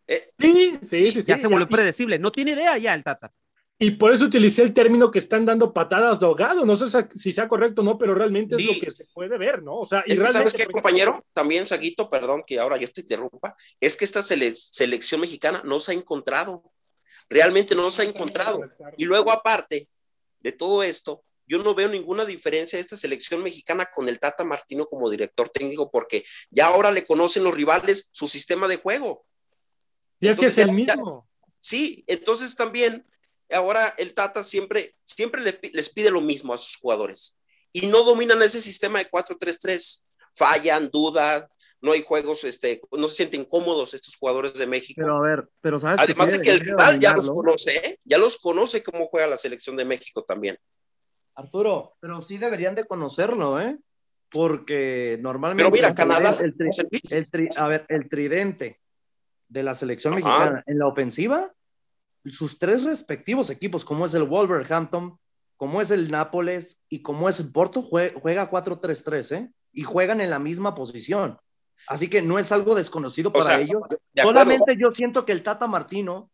[0.07, 2.19] Eh, Sí, sí, sí, sí, ya se volvió y- predecible.
[2.19, 3.33] No tiene idea ya el Tata.
[3.79, 6.65] Y por eso utilicé el término que están dando patadas de ahogado.
[6.65, 8.69] No sé si sea correcto o no, pero realmente Sí.
[8.69, 9.79] es lo que se puede ver, ¿no?
[9.79, 11.25] O sea, y es que, realmente, ¿sabes qué, compañero?
[11.33, 15.79] También, Saguito, perdón que ahora yo te interrumpa, es que esta sele- selección mexicana no
[15.79, 16.63] se ha encontrado.
[17.29, 18.61] Realmente no se ha encontrado.
[18.97, 19.89] Y luego, aparte
[20.39, 24.43] de todo esto, yo no veo ninguna diferencia de esta selección mexicana con el Tata
[24.43, 29.25] Martino como director técnico, porque ya ahora le conocen los rivales su sistema de juego.
[30.19, 31.27] Y es que es el ya- mismo.
[31.59, 33.05] Sí, entonces también
[33.51, 35.41] ahora el Tata siempre, siempre
[35.73, 37.37] les pide lo mismo a sus jugadores
[37.71, 40.05] y no dominan ese sistema de 4-3-3.
[40.35, 41.47] Fallan, dudan,
[41.79, 44.99] no hay juegos, este, no se sienten cómodos estos jugadores de México.
[44.99, 47.99] Pero a ver, pero sabes Además de que el rival ya los conoce, ¿eh?
[48.03, 50.57] ya los conoce cómo juega la selección de México también.
[51.35, 53.77] Arturo, pero sí deberían de conocerlo, ¿eh?
[54.29, 55.63] Porque normalmente.
[55.63, 58.79] Pero mira, el Canadá, tridente- el tri- José Luis, el tri- a ver, el tridente
[59.47, 60.21] de la selección Ajá.
[60.23, 61.53] mexicana en la ofensiva,
[62.25, 65.17] sus tres respectivos equipos, como es el Wolverhampton,
[65.57, 69.51] como es el Nápoles y como es el Porto, jue- juega 4-3-3, ¿eh?
[69.71, 71.37] Y juegan en la misma posición.
[71.87, 73.81] Así que no es algo desconocido o para sea, ellos.
[73.89, 76.29] de Solamente yo siento que el Tata Martino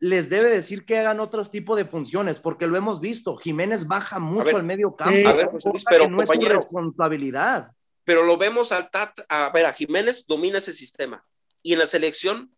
[0.00, 3.36] les debe decir que hagan otros tipos de funciones, porque lo hemos visto.
[3.36, 5.28] Jiménez baja mucho ver, al medio campo.
[5.28, 6.60] A ver, José Luis, pero, que no es su compañero.
[6.60, 7.70] responsabilidad.
[8.04, 11.24] pero lo vemos al Tata, a ver, a Jiménez domina ese sistema
[11.62, 12.50] y en la selección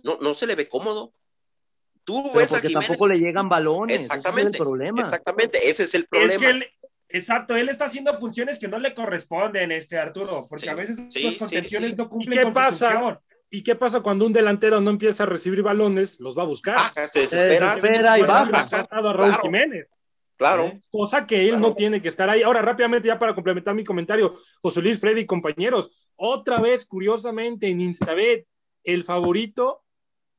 [0.00, 1.14] no, no se le ve cómodo.
[2.04, 2.88] Tú Pero ves a porque Jiménez.
[2.88, 3.96] tampoco le llegan balones.
[3.96, 5.00] ese es el Exactamente, problema.
[5.00, 6.38] exactamente, ese es el Es problema.
[6.40, 6.66] que él,
[7.08, 10.96] exacto, él está haciendo funciones que no le corresponden, este Arturo, porque Sí, a veces
[11.08, 11.96] sí, sí, contenciones sí.
[11.96, 12.88] no ¿Y cumplen qué con pasa?
[12.88, 13.18] su función.
[13.50, 16.18] ¿Y qué pasa cuando un delantero no empieza a recibir balones?
[16.20, 16.74] Los va a buscar.
[16.74, 18.88] Baja, se desespera, Se desespera se y desespera, baja.
[18.90, 19.42] a Raúl Claro.
[19.42, 19.86] Jiménez.
[20.36, 20.80] Claro, ¿Eh?
[20.90, 21.68] Cosa que él Claro.
[21.68, 22.42] no tiene que estar ahí.
[22.42, 27.68] Ahora, rápidamente, ya para complementar mi comentario, José Luis, Freddy y compañeros, otra vez, curiosamente,
[27.68, 28.46] en Instabet,
[28.82, 29.84] el favorito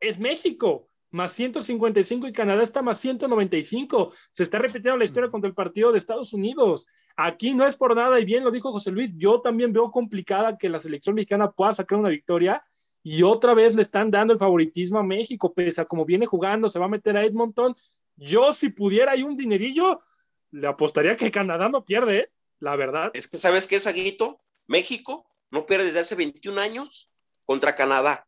[0.01, 4.11] es México, más 155 y Canadá está más 195.
[4.31, 6.85] Se está repitiendo la historia contra el partido de Estados Unidos.
[7.15, 10.57] Aquí no es por nada, y bien lo dijo José Luis, yo también veo complicada
[10.57, 12.61] que la selección mexicana pueda sacar una victoria.
[13.07, 16.69] Y otra vez le están dando el favoritismo a México, pese a como viene jugando,
[16.69, 17.75] se va a meter a Edmonton.
[18.15, 20.01] Yo, si pudiera hay un dinerillo,
[20.49, 22.31] le apostaría que Canadá no pierde, ¿eh?
[22.59, 23.11] la verdad.
[23.13, 24.41] es que ¿sabes qué, Saguito?
[24.65, 27.11] México no pierde desde hace 21 años
[27.45, 28.25] contra Canadá.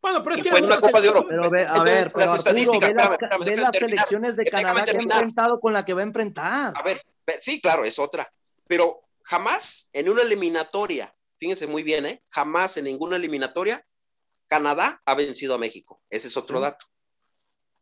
[0.00, 1.24] Bueno, pero es Y que fue en una Copa de Oro.
[1.26, 3.62] Pero ve, a Entonces, ver, las pero Arturo, estadísticas, ve, las- espérame, espérame, ve déjame
[3.64, 4.06] las terminar.
[4.06, 6.72] selecciones de Déjame Canadá que ha enfrentado con la que va a enfrentar.
[6.76, 7.02] A ver,
[7.40, 8.32] sí, claro, es otra.
[8.68, 12.22] Pero jamás en una eliminatoria, fíjense muy bien, ¿eh?
[12.30, 13.84] Jamás en ninguna eliminatoria,
[14.50, 16.02] Canadá ha vencido a México.
[16.10, 16.86] Ese es otro dato.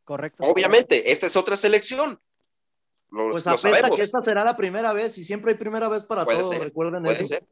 [0.04, 0.44] Correcto.
[0.44, 2.20] Obviamente, esta es otra selección.
[3.11, 3.96] Lo, Pues lo apesta sabemos.
[3.96, 6.62] que esta será la primera vez y siempre hay primera vez para Puede todo, ser,
[6.62, 7.24] recuerden Puede eso.
[7.24, 7.42] ser.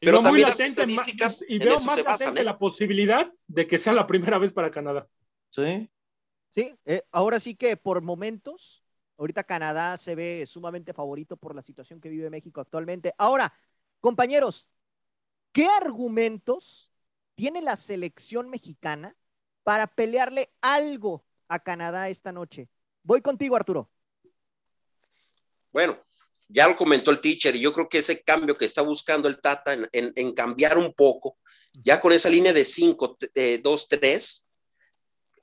[0.00, 2.02] Y Pero veo muy también las latente, ma- estadísticas y en veo eso más se
[2.02, 2.44] basan, ¿eh?
[2.44, 5.06] la posibilidad de que sea la primera vez para Canadá.
[5.50, 5.90] Sí.
[6.50, 8.82] Sí, eh, ahora sí que por momentos,
[9.18, 13.14] ahorita Canadá se ve sumamente favorito por la situación que vive México actualmente.
[13.18, 13.52] Ahora,
[14.00, 14.70] compañeros,
[15.52, 16.91] ¿qué argumentos
[17.34, 19.16] tiene la selección mexicana
[19.62, 22.68] para pelearle algo a Canadá esta noche?
[23.02, 23.90] Voy contigo, Arturo.
[25.72, 25.98] Bueno,
[26.48, 29.40] ya lo comentó el teacher y yo creo que ese cambio que está buscando el
[29.40, 31.38] Tata en, en- cambiar un poco,
[31.72, 33.16] ya con esa línea de 5,
[33.62, 34.46] 2, 3,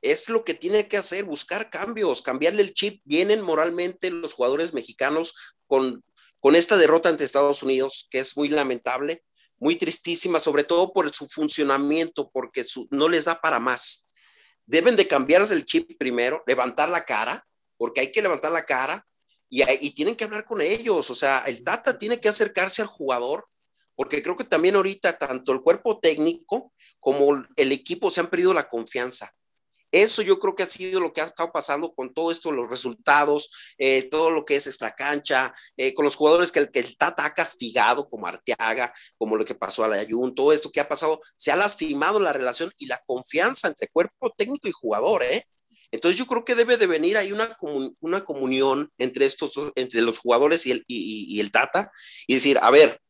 [0.02, 3.02] es lo que tiene que hacer, buscar cambios, cambiarle el chip.
[3.04, 5.34] Vienen moralmente los jugadores mexicanos
[5.68, 6.04] con,
[6.40, 9.24] con esta derrota ante Estados Unidos, que es muy lamentable,
[9.60, 14.08] muy tristísima, sobre todo por su funcionamiento, porque su- no les da para más.
[14.66, 17.46] Deben de cambiarse el chip primero, levantar la cara
[17.78, 19.06] porque hay que levantar la cara
[19.50, 21.10] y, y tienen que hablar con ellos.
[21.10, 23.48] O sea, el Tata tiene que acercarse al jugador,
[23.96, 28.54] porque creo que también ahorita tanto el cuerpo técnico como el equipo se han perdido
[28.54, 29.34] la confianza.
[29.92, 32.70] Eso yo creo que ha sido lo que ha estado pasando con todo esto, los
[32.70, 37.26] resultados, eh, todo lo que es extra cancha, eh, con los jugadores que el, Tata
[37.26, 40.88] ha castigado, como Arteaga, como lo que pasó a la Ayun, todo esto que ha
[40.88, 45.44] pasado, se ha lastimado la relación y la confianza entre cuerpo técnico y jugador, ¿eh?
[45.92, 47.58] Entonces yo creo que debe de venir ahí una,
[48.00, 51.92] una comunión entre estos, entre los jugadores y el, y el Tata
[52.28, 53.02] y decir, a ver,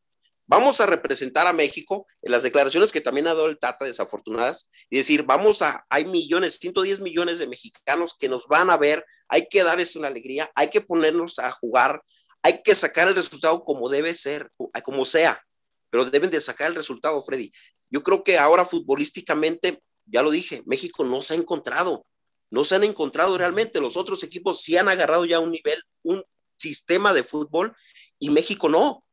[0.50, 4.68] vamos a representar a México en las declaraciones que también ha dado el Tata desafortunadas
[4.90, 9.06] y decir, vamos a, hay millones, 110 millones de mexicanos que nos van a ver,
[9.28, 12.02] hay que darles una alegría, hay que ponernos a jugar,
[12.42, 14.50] hay que sacar el resultado como debe ser,
[14.82, 15.40] como sea,
[15.88, 17.52] pero deben de sacar el resultado, Freddy.
[17.88, 22.04] Yo creo que ahora futbolísticamente, ya lo dije, México no se ha encontrado,
[22.50, 26.24] no se han encontrado realmente, los otros equipos sí han agarrado ya un nivel, un
[26.56, 27.76] sistema de fútbol
[28.18, 29.04] y México no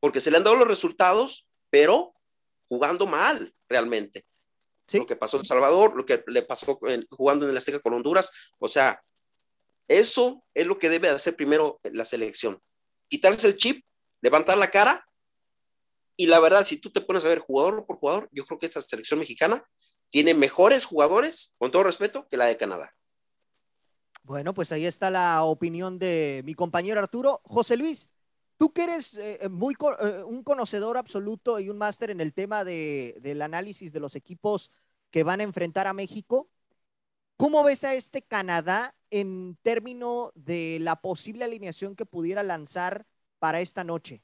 [0.00, 2.14] porque se le han dado los resultados, pero
[2.68, 4.24] jugando mal realmente.
[4.92, 6.78] Lo que pasó en Salvador, lo que le pasó
[7.10, 9.02] jugando en el Azteca con Honduras, o sea,
[9.86, 12.62] eso es lo que debe hacer primero la selección.
[13.08, 13.84] Quitarse el chip,
[14.22, 15.06] levantar la cara
[16.20, 18.66] y la verdad, si tú te pones a ver jugador por jugador, yo creo que
[18.66, 19.64] esta selección mexicana
[20.10, 22.92] tiene mejores jugadores, con todo respeto, que la de Canadá.
[24.24, 27.40] Bueno, pues ahí está la opinión de mi compañero Arturo.
[27.44, 28.10] José Luis,
[28.58, 32.34] Tú que eres eh, eh, muy eh, un conocedor absoluto y un máster en el
[32.34, 34.72] tema del análisis de los equipos
[35.12, 36.48] que van a enfrentar a México,
[37.36, 43.06] ¿cómo ves a este Canadá en términos de la posible alineación que pudiera lanzar
[43.38, 44.22] para esta noche?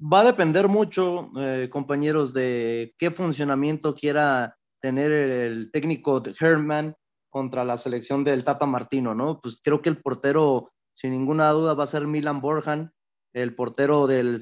[0.00, 1.30] Va a depender mucho,
[1.68, 6.96] compañeros, de qué funcionamiento quiera tener el técnico Herman
[7.28, 9.40] contra la selección del Tata Martino, ¿no?
[9.42, 12.94] Pues creo que el portero, sin ninguna duda, va a ser Milan Borjan
[13.32, 14.40] el portero del,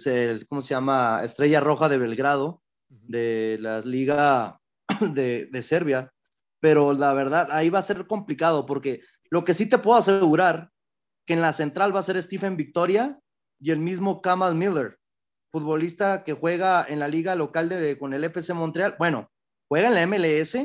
[0.48, 1.22] ¿cómo se llama?
[1.22, 4.60] Estrella Roja de Belgrado, de la Liga
[5.00, 6.12] de, de, Serbia.
[6.60, 10.70] Pero la verdad, ahí va a ser complicado porque lo que sí te puedo asegurar,
[11.26, 13.18] que en la central va a ser Stephen Victoria
[13.60, 14.98] y el mismo Kamal Miller,
[15.50, 18.96] futbolista que juega en la liga local de, con el FC Montreal.
[18.98, 19.30] Bueno,
[19.68, 20.56] juega en la MLS,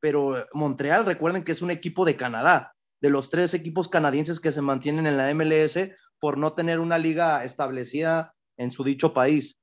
[0.00, 2.74] pero Montreal, recuerden que es un equipo de Canadá.
[3.00, 5.78] De los tres equipos canadienses que se mantienen en la MLS,
[6.24, 9.60] por no tener una liga establecida en su dicho país.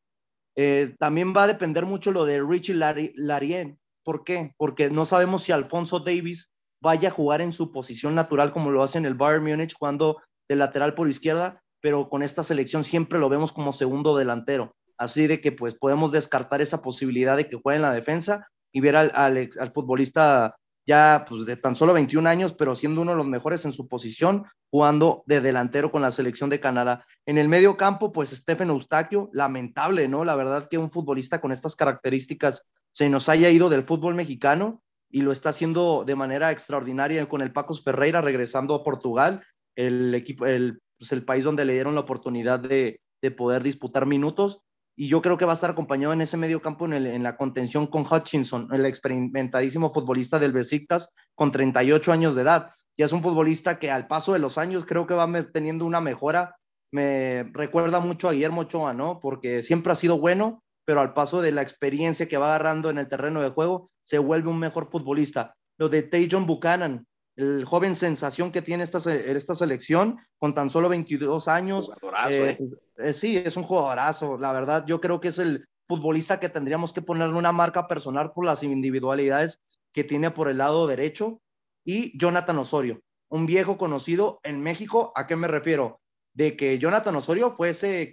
[0.56, 3.80] Eh, también va a depender mucho lo de Richie Larien.
[4.04, 4.54] ¿Por qué?
[4.58, 8.84] Porque no sabemos si Alfonso Davis vaya a jugar en su posición natural como lo
[8.84, 13.18] hace en el Bayern Múnich jugando de lateral por izquierda, pero con esta selección siempre
[13.18, 14.76] lo vemos como segundo delantero.
[15.00, 18.82] Así de que pues podemos descartar esa posibilidad de que juegue en la defensa y
[18.82, 20.56] ver al, al, al futbolista
[20.92, 23.88] ya pues de tan solo 21 años, pero siendo uno de los mejores en su
[23.88, 27.06] posición, jugando de delantero con la selección de Canadá.
[27.26, 30.26] En el medio campo, pues Stephen Eustaquio, lamentable, ¿no?
[30.26, 34.84] La verdad que un futbolista con estas características se nos haya ido del fútbol mexicano
[35.10, 39.42] y lo está haciendo de manera extraordinaria con el Pacos Ferreira regresando a Portugal,
[39.78, 44.06] el equipo, el, pues el país donde le dieron la oportunidad de, de poder disputar
[44.06, 44.62] minutos
[45.02, 47.88] y yo creo que va a estar acompañado en ese medio campo en, la contención
[47.88, 52.70] con Hutchinson, el experimentadísimo futbolista del Besiktas con 38 años de edad.
[52.96, 56.02] Y es un futbolista que al paso de los años creo que va teniendo una
[56.02, 56.56] mejora.
[56.92, 59.20] Me recuerda mucho a Guillermo Ochoa, ¿no?
[59.20, 63.00] Porque siempre ha sido bueno, pero al paso de la experiencia que va agarrando en
[63.00, 65.56] el terreno de juego, se vuelve un mejor futbolista.
[65.80, 70.90] Lo de Tajon Buchanan, el joven sensación que tiene esta, esta selección con tan solo
[70.90, 71.90] 22 años.
[72.30, 72.70] Eh, ¿eh?
[72.98, 74.38] Eh, sí, es un jugadorazo.
[74.38, 78.32] La verdad, yo creo que es el futbolista que tendríamos que ponerle una marca personal
[78.34, 79.62] por las individualidades
[79.94, 81.42] que tiene por el lado derecho.
[81.84, 85.12] Y Jonathan Osorio, un viejo conocido en México.
[85.16, 86.00] ¿A qué me refiero?
[86.34, 88.12] De que Jonathan Osorio fue, ese,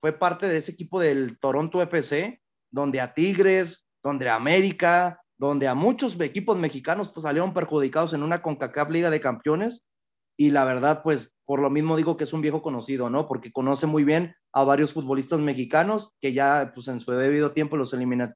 [0.00, 2.40] fue parte de ese equipo del Toronto FC,
[2.70, 8.22] donde a Tigres, donde a América, donde a muchos equipos mexicanos pues, salieron perjudicados en
[8.22, 9.84] una CONCACAF Liga de Campeones
[10.36, 13.26] y la verdad pues por lo mismo digo que es un viejo conocido, ¿no?
[13.26, 17.76] Porque conoce muy bien a varios futbolistas mexicanos que ya pues en su debido tiempo
[17.76, 18.32] los eliminó,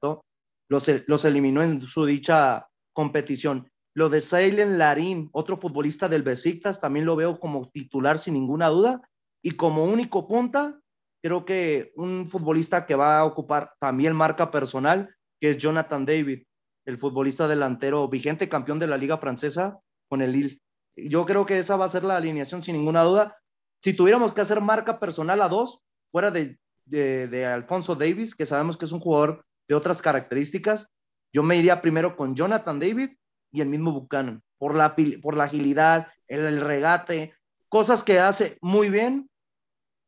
[0.69, 3.69] los, los eliminó en su dicha competición.
[3.95, 8.67] Lo de Sailen Larín, otro futbolista del Besiktas, también lo veo como titular sin ninguna
[8.67, 9.01] duda
[9.43, 10.79] y como único punta,
[11.23, 16.43] creo que un futbolista que va a ocupar también marca personal, que es Jonathan David
[16.89, 20.59] el futbolista delantero vigente campeón de la liga francesa con el Lille.
[20.95, 23.35] Yo creo que esa va a ser la alineación sin ninguna duda.
[23.81, 28.75] Si tuviéramos que hacer marca personal a dos, fuera de, de, Alfonso Davis, que sabemos
[28.75, 30.91] que es un jugador de otras características,
[31.31, 33.11] yo me iría primero con Jonathan David
[33.51, 37.33] y el mismo Buchanan, por la, por la agilidad, el, el regate,
[37.69, 39.29] cosas que hace muy bien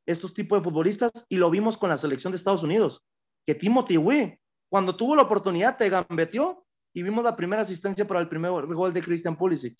[0.07, 3.03] estos tipos de futbolistas y lo vimos con la selección de Estados Unidos,
[3.45, 8.19] que Timothy Wee, cuando tuvo la oportunidad, te gambeteó y vimos la primera asistencia para
[8.19, 9.77] el primer gol de Christian Pulisic.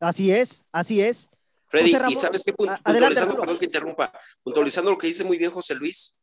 [0.00, 1.30] Así es, así es.
[1.68, 4.12] Freddy, Ramón, y sabes qué, adelante, puntualizando, perdón que interrumpa,
[4.42, 6.16] puntualizando lo que dice muy bien José Luis,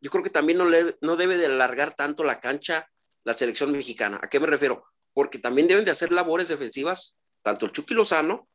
[0.00, 2.88] yo creo que también no, le- no debe de alargar tanto la cancha
[3.24, 4.18] la selección mexicana.
[4.22, 4.84] ¿A qué me refiero?
[5.12, 8.48] Porque también deben de hacer labores defensivas, tanto el Chucky Lozano,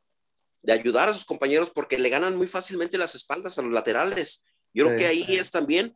[0.62, 4.44] de ayudar a sus compañeros porque le ganan muy fácilmente las espaldas a los laterales.
[4.74, 5.94] Yo creo que ahí es también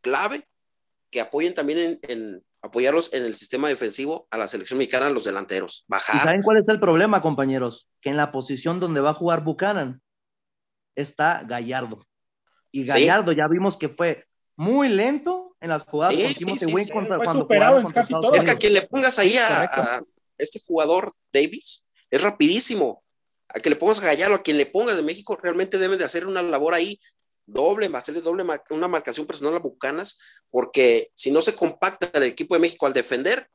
[0.00, 0.48] clave
[1.10, 5.24] que apoyen también en, en apoyarlos en el sistema defensivo a la selección mexicana, los
[5.24, 5.84] delanteros.
[5.88, 6.20] ¿Y Bajar.
[6.20, 7.88] saben cuál es el problema, compañeros?
[8.00, 10.00] Que en la posición donde va a jugar Buchanan
[10.94, 12.04] está Gallardo.
[12.70, 12.88] Y Sí.
[12.88, 14.26] Gallardo ya vimos que fue
[14.56, 16.92] muy lento en las jugadas Sí, con sí, sí, Wing sí.
[16.92, 18.34] contra, Fue cuando superado jugaron en contra casi Estados todo.
[18.38, 20.02] Es que a quien le pongas ahí a
[20.36, 23.02] este jugador Davis es rapidísimo.
[23.48, 26.04] A que le pongas a Gallardo, a quien le pongas de México, realmente deben de
[26.04, 27.00] hacer una labor ahí
[27.48, 30.18] doble, hacerle doble una marcación personal a Bucanas,
[30.50, 33.48] porque si no se compacta el equipo de México al defender,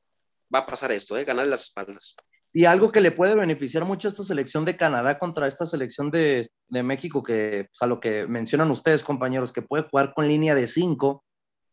[0.54, 1.24] va a pasar esto, ¿eh?
[1.24, 2.16] ganar las espaldas.
[2.52, 6.12] Y algo que le puede beneficiar mucho a esta selección de Canadá contra esta selección
[6.12, 10.28] de, de México, que pues, a lo que mencionan ustedes, compañeros, que puede jugar con
[10.28, 11.24] línea de 5,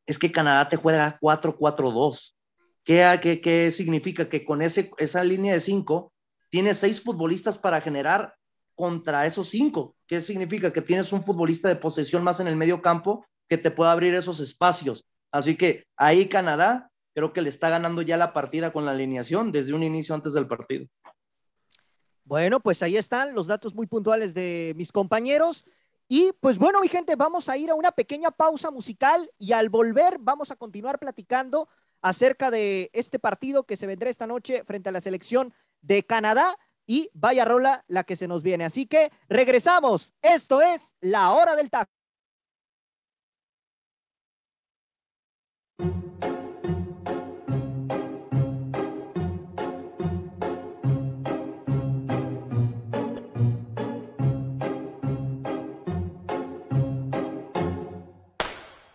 [0.07, 2.35] es que Canadá te juega 4-4-2.
[2.85, 4.29] ¿Qué, qué, qué significa?
[4.29, 6.13] Que con ese, esa línea de 5
[6.51, 8.35] tienes seis futbolistas para generar
[8.75, 9.95] contra esos cinco.
[10.11, 10.73] ¿Qué significa?
[10.73, 14.13] Que tienes un futbolista de posesión más en el medio campo que te pueda abrir
[14.13, 15.07] esos espacios.
[15.31, 19.53] Así que ahí Canadá creo que le está ganando ya la partida con la alineación
[19.53, 20.89] desde un inicio antes del partido.
[22.25, 25.65] Bueno, pues ahí están los datos muy puntuales de mis compañeros.
[26.09, 29.69] Y pues bueno, mi gente, vamos a ir a una pequeña pausa musical y al
[29.69, 31.69] volver vamos a continuar platicando
[32.03, 36.59] acerca de este partido que se vendrá esta noche frente a la selección de Canadá
[36.91, 38.65] y vaya rola la que se nos viene.
[38.65, 40.13] Así que regresamos.
[40.23, 41.89] Esto es la hora del taco.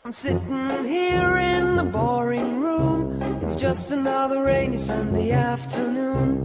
[0.04, 3.22] I'm sitting here in the boring room.
[3.42, 6.45] It's just another rainy Sunday afternoon.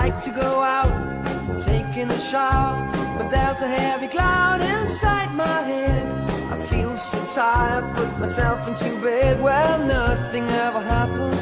[0.00, 0.92] Like to go out,
[1.60, 2.76] taking a shower,
[3.16, 6.06] but there's a heavy cloud inside my head.
[6.54, 11.38] I feel so tired, put myself into bed where nothing ever happens,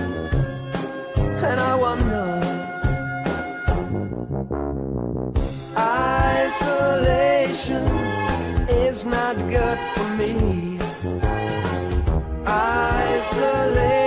[1.49, 2.27] and I wonder.
[6.47, 7.87] Isolation
[8.87, 10.33] is not good for me.
[13.12, 14.07] Isolation.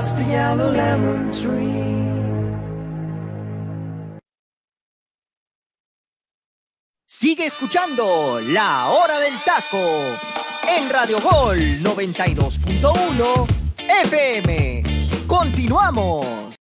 [0.00, 2.00] just a yellow lemon tree.
[7.06, 10.16] Sigue escuchando La Hora del Taco
[10.66, 13.46] en Radio Gol 92.1
[14.06, 14.82] FM.
[15.26, 16.54] Continuamos.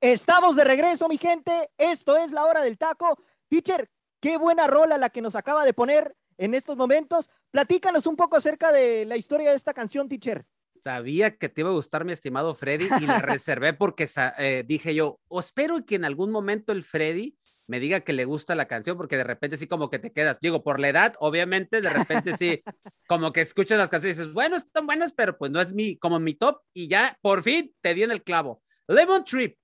[0.00, 1.70] Estamos de regreso, mi gente.
[1.76, 3.18] Esto es La Hora del Taco.
[3.48, 7.28] Teacher, qué buena rola la que nos acaba de poner en estos momentos.
[7.50, 10.46] Platícanos un poco acerca de la historia de esta canción, teacher.
[10.82, 14.08] Sabía que te iba a gustar, mi estimado Freddy, y la reservé porque
[14.38, 18.24] eh, dije yo, o espero que en algún momento el Freddy me diga que le
[18.24, 21.14] gusta la canción, porque de repente sí como que te quedas, digo, por la edad,
[21.20, 22.62] obviamente, de repente sí,
[23.06, 25.96] como que escuchas las canciones y dices, bueno, están buenas, pero pues no es mi,
[25.96, 28.62] como mi top, y ya, por fin, te di en el clavo.
[28.86, 29.56] Lemon Trip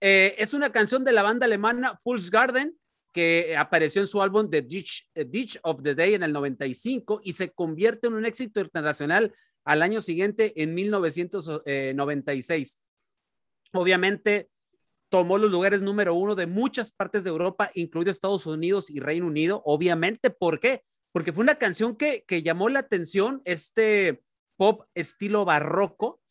[0.00, 2.76] eh, es una canción de la banda alemana Fool's Garden,
[3.12, 7.20] que apareció en su álbum The Ditch, eh, Ditch of the Day en el 95
[7.24, 9.34] y se convierte en un éxito internacional
[9.68, 12.80] al año siguiente en 1996.
[13.74, 14.48] Obviamente
[15.10, 19.26] tomó los lugares número uno de muchas partes de Europa, incluido Estados Unidos y Reino
[19.26, 19.60] Unido.
[19.66, 20.84] Obviamente, ¿por qué?
[21.12, 24.22] Porque fue una canción que, que llamó la atención, este
[24.56, 26.22] pop estilo barroco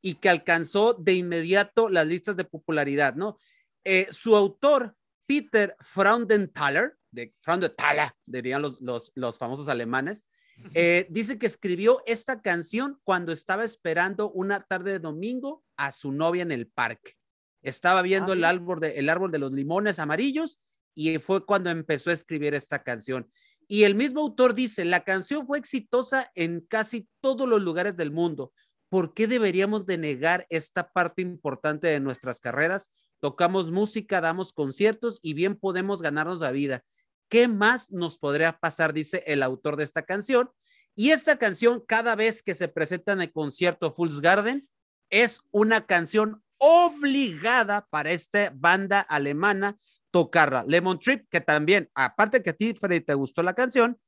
[0.00, 3.40] y que alcanzó de inmediato las listas de popularidad, ¿no?
[3.82, 4.94] Eh, su autor,
[5.26, 10.28] Peter Fraudenthaler, de Fraudenthaler, dirían los, los, los famosos alemanes,
[10.72, 16.12] eh, dice que escribió esta canción cuando estaba esperando una tarde de domingo a su
[16.12, 17.16] novia en el parque.
[17.62, 20.60] Estaba viendo Ah, el, árbol de, el árbol de los limones amarillos
[20.94, 23.28] y fue cuando empezó a escribir esta canción.
[23.66, 28.10] Y el mismo autor dice, la canción fue exitosa en casi todos los lugares del
[28.10, 28.52] mundo.
[28.88, 32.92] ¿Por qué deberíamos de negar esta parte importante de nuestras carreras?
[33.20, 36.84] Tocamos música, damos conciertos y bien podemos ganarnos la vida.
[37.28, 38.92] ¿Qué más nos podría pasar?
[38.92, 40.50] Dice el autor de esta canción.
[40.94, 44.68] Y esta canción, cada vez que se presenta en el concierto Fool's Garden,
[45.10, 49.76] es una canción obligada para esta banda alemana
[50.10, 50.64] tocarla.
[50.66, 53.98] Lemon Trip, que también, aparte que a ti, Freddy, te gustó la canción,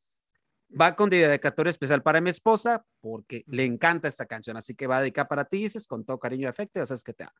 [0.69, 4.57] va con dedicatoria especial para mi esposa porque le encanta esta canción.
[4.57, 7.03] Así que va a dedicar para ti, dices, con todo cariño y afecto, ya sabes
[7.03, 7.35] que te amo.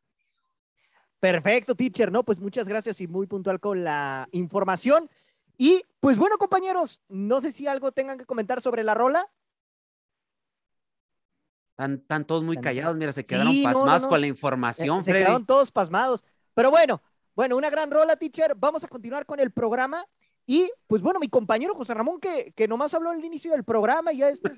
[1.19, 2.23] Perfecto, teacher, ¿no?
[2.23, 5.09] Pues muchas gracias y muy puntual con la información.
[5.57, 9.27] Y pues bueno, compañeros, no sé si algo tengan que comentar sobre la rola.
[11.71, 14.09] Están, están todos muy callados, mira, se quedaron Sí, no, no, pasmados no.
[14.09, 15.25] con la Eh, información, Se Freddy.
[15.25, 16.23] quedaron todos pasmados.
[16.53, 17.01] Pero bueno,
[17.35, 18.55] bueno, una gran rola, teacher.
[18.55, 20.03] Vamos a continuar con el programa.
[20.49, 24.13] Y pues bueno, mi compañero José Ramón, que, que nomás habló al inicio del programa
[24.13, 24.53] y ya después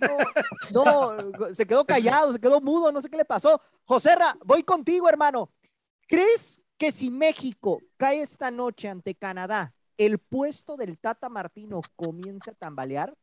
[0.71, 3.59] no, no, se quedó callado, se quedó mudo, no sé qué le pasó.
[3.85, 5.51] José Ra, voy contigo, hermano.
[6.07, 12.51] ¿Crees que si México cae esta noche ante Canadá, el puesto del Tata Martino comienza
[12.51, 13.13] a tambalear?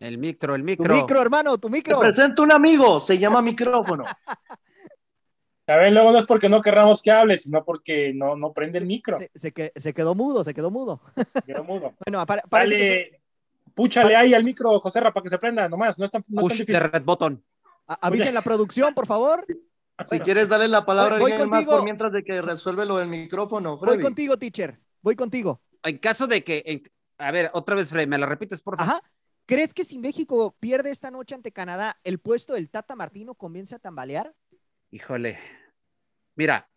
[0.00, 0.94] El micro, el Tu micro.
[0.94, 2.00] micro, hermano, tu Te micro.
[2.00, 4.04] presento un amigo, se llama micrófono.
[5.66, 8.78] A ver, luego no es porque no querramos que hable, sino porque no, no prende
[8.78, 9.18] el micro.
[9.18, 11.00] Se, se que- se quedó mudo, se quedó mudo.
[11.44, 11.92] Quedó mudo.
[12.06, 13.20] Bueno, apare- parece que se- Dale,
[13.74, 15.98] púchale ahí al micro, José Ra, para que se prenda nomás.
[15.98, 17.44] No es tan, no es tan Push the red button.
[17.88, 19.44] a- avisen la producción, por favor.
[20.06, 21.76] Si quieres darle la palabra Voy- voy a alguien más contigo.
[21.76, 24.02] por mientras de que resuelve lo del micrófono, Voy Freddy.
[24.02, 24.78] contigo, teacher.
[25.02, 25.60] Voy contigo.
[25.82, 26.82] En caso de que, en-
[27.18, 28.92] a ver, otra vez, Freddy, ¿me la repites, por favor?
[28.94, 29.02] Ajá.
[29.46, 33.76] ¿Crees que si México pierde esta noche ante Canadá, el puesto del Tata Martino comienza
[33.76, 34.34] a tambalear?
[34.90, 35.38] Híjole.
[36.36, 36.68] Mira,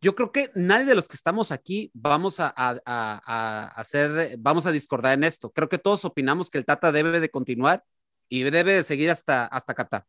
[0.00, 4.36] yo creo que nadie de los que estamos aquí vamos a, a- a- a hacer,
[4.38, 5.50] vamos a discordar en esto.
[5.50, 7.82] Creo que todos opinamos que el Tata debe de continuar
[8.28, 10.04] y debe de seguir hasta, hasta Qatar.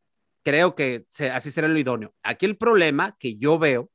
[0.50, 2.12] Creo que así será lo idóneo.
[2.24, 3.92] Aquí el problema que yo veo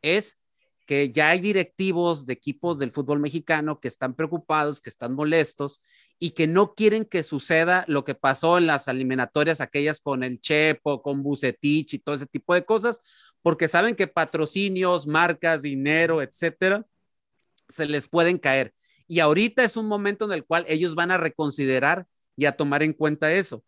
[0.00, 0.38] es
[0.86, 5.82] que ya hay directivos de equipos del fútbol mexicano que están preocupados, que están molestos
[6.18, 10.40] y que no quieren que suceda lo que pasó en las eliminatorias, aquellas con el
[10.40, 16.22] Chepo, con Bucetich y todo ese tipo de cosas, porque saben que patrocinios, marcas, dinero,
[16.22, 16.86] etcétera,
[17.68, 18.72] se les pueden caer.
[19.06, 22.82] Y ahorita es un momento en el cual ellos van a reconsiderar y a tomar
[22.82, 23.62] en cuenta eso.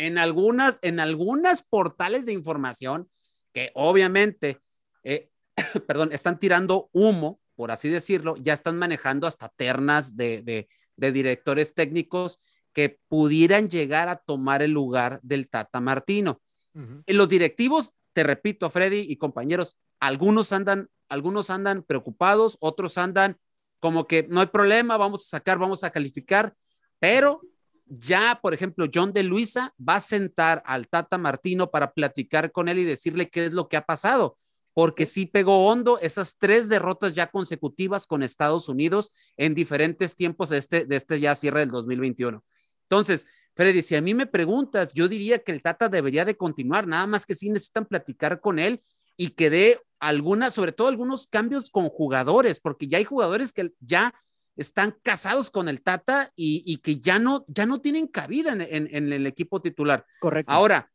[0.00, 3.10] En algunas, en algunas portales de información
[3.52, 4.58] que obviamente,
[5.04, 5.28] eh,
[5.86, 11.12] perdón, están tirando humo, por así decirlo, ya están manejando hasta ternas de, de, de
[11.12, 12.40] directores técnicos
[12.72, 16.40] que pudieran llegar a tomar el lugar del Tata Martino.
[16.72, 23.36] En los directivos, te repito, Freddy y compañeros, algunos andan, algunos andan preocupados, otros andan
[23.80, 26.54] como que no hay problema, vamos a sacar, vamos a calificar,
[27.00, 27.42] pero
[27.90, 32.68] ya, por ejemplo, John de Luisa va a sentar al Tata Martino para platicar con
[32.68, 34.36] él y decirle qué es lo que ha pasado,
[34.74, 40.50] porque sí pegó hondo esas tres derrotas ya consecutivas con Estados Unidos en diferentes tiempos
[40.50, 42.44] de este, de este ya cierre del 2021.
[42.88, 46.86] Entonces, Freddy, si a mí me preguntas, yo diría que el Tata debería de continuar,
[46.86, 48.80] nada más que sí necesitan platicar con él
[49.16, 53.72] y que dé algunas, sobre todo algunos cambios con jugadores, porque ya hay jugadores que
[53.80, 54.14] ya
[54.60, 58.60] están casados con el Tata y, y que ya no, ya no tienen cabida en,
[58.60, 60.04] en- en el equipo titular.
[60.20, 60.52] Correcto.
[60.52, 60.92] Ahora,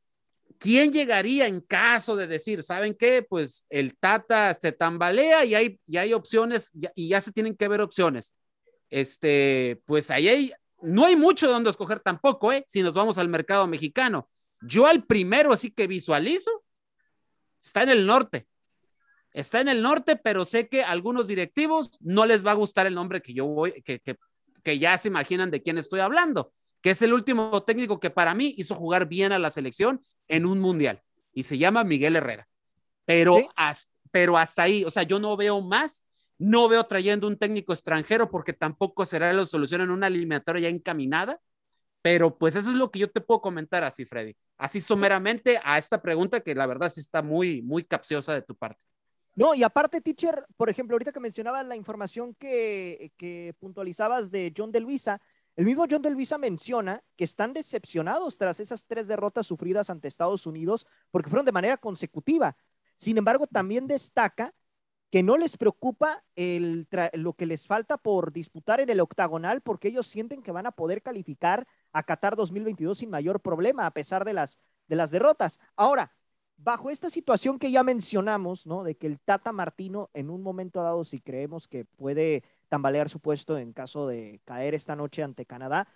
[0.59, 3.23] ¿quién llegaría en caso de decir, ¿saben qué?
[3.27, 7.67] Pues el Tata se tambalea y hay, y hay opciones y ya se tienen que
[7.67, 8.35] ver opciones.
[8.89, 12.63] Este, pues ahí hay, no hay mucho de donde escoger tampoco, ¿eh?
[12.67, 14.29] Si nos vamos al mercado mexicano.
[14.61, 16.63] Yo al primero así que visualizo,
[17.63, 18.47] está en el norte.
[19.35, 22.87] Está en el norte, pero sé que a algunos directivos no les va a gustar
[22.87, 24.15] el nombre que yo voy, que, que,
[24.63, 28.33] que ya se imaginan de quién estoy hablando, que es el último técnico que para
[28.33, 31.01] mí hizo jugar bien a la selección en un mundial
[31.33, 32.47] y se llama Miguel Herrera.
[33.03, 33.47] Pero, Sí.
[33.57, 36.05] has- pero hasta ahí, o sea, yo no veo más,
[36.37, 40.75] no veo trayendo un técnico extranjero porque tampoco será la solución en una eliminatoria ya
[40.75, 41.39] encaminada.
[42.01, 44.35] Pero pues eso es lo que yo te puedo comentar así, Freddy.
[44.57, 48.55] Así someramente a esta pregunta que la verdad sí está muy, muy capciosa de tu
[48.55, 48.85] parte.
[49.35, 54.53] No, y aparte, teacher, por ejemplo, ahorita que mencionabas la información que, que puntualizabas de
[54.55, 55.21] John de Luisa,
[55.57, 60.07] el mismo John de Luisa menciona que están decepcionados tras esas tres derrotas sufridas ante
[60.07, 62.57] Estados Unidos porque fueron de manera consecutiva.
[62.97, 64.53] Sin embargo, también destaca
[65.11, 69.87] que no les preocupa el lo que les falta por disputar en el octagonal porque
[69.87, 74.25] ellos sienten que van a poder calificar a Qatar 2022 sin mayor problema a pesar
[74.25, 75.59] de las, de las derrotas.
[75.77, 76.13] Ahora,
[76.57, 78.83] bajo esta situación que ya mencionamos, ¿no?
[78.83, 83.19] De que el Tata Martino en un momento dado, si creemos que puede tambalear su
[83.19, 85.87] puesto en caso de caer esta noche ante Canadá,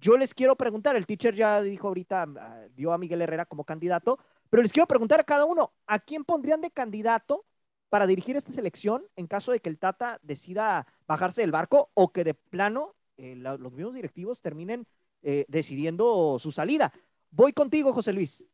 [0.00, 3.64] yo les quiero preguntar, el teacher ya dijo ahorita, ah, dio a Miguel Herrera como
[3.64, 7.44] candidato, pero les quiero preguntar a cada uno, ¿a quién pondrían de candidato
[7.88, 12.12] para dirigir esta selección en caso de que el Tata decida bajarse del barco o
[12.12, 14.86] que de plano eh, los mismos directivos terminen
[15.22, 16.92] eh, decidiendo su salida?
[17.30, 18.44] Voy contigo, José Luis.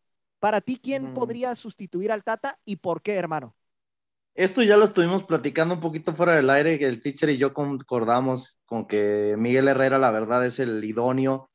[0.46, 1.14] Para ti, ¿quién Mm.
[1.14, 3.56] podría sustituir al Tata y por qué, hermano?
[4.32, 7.52] Esto ya lo estuvimos platicando un poquito fuera del aire, que el teacher y yo
[7.52, 11.50] concordamos con que Miguel Herrera, la verdad, es el idóneo.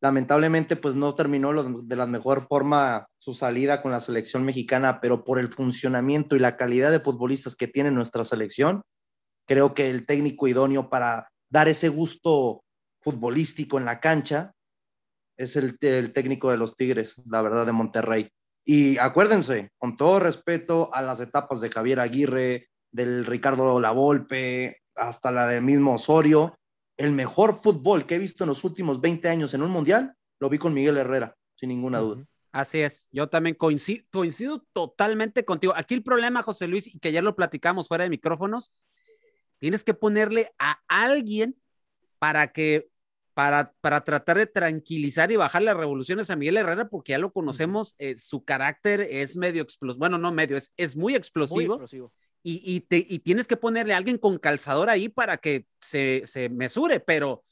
[0.00, 1.50] Lamentablemente, pues no terminó
[1.82, 6.38] de la mejor forma su salida con la selección mexicana, pero por el funcionamiento y
[6.38, 8.82] la calidad de futbolistas que tiene nuestra selección,
[9.48, 12.62] creo que el técnico idóneo para dar ese gusto
[13.00, 14.52] futbolístico en la cancha
[15.36, 18.30] es el, el técnico de los Tigres, la verdad, de Monterrey.
[18.68, 25.30] Y acuérdense, con todo respeto a las etapas de Javier Aguirre, del Ricardo Lavolpe, hasta
[25.30, 26.58] la del mismo Osorio,
[26.96, 30.48] el mejor fútbol que he visto en los últimos 20 años en un mundial, lo
[30.48, 32.24] vi con Miguel Herrera, sin ninguna duda.
[32.50, 35.72] Así es, yo también coincido, coincido totalmente contigo.
[35.76, 38.72] Aquí el problema, José Luis, y que ayer lo platicamos fuera de micrófonos,
[39.58, 41.54] tienes que ponerle a alguien
[42.18, 42.88] para que,
[43.36, 47.34] para, para tratar de tranquilizar y bajar las revoluciones a Miguel Herrera, porque ya lo
[47.34, 51.78] conocemos, eh, su carácter es medio explosivo, bueno, no medio, es, es muy Muy explosivo.
[52.42, 56.22] y, y, te, y tienes que ponerle a alguien con calzador ahí para que se,
[56.24, 57.44] se mesure, pero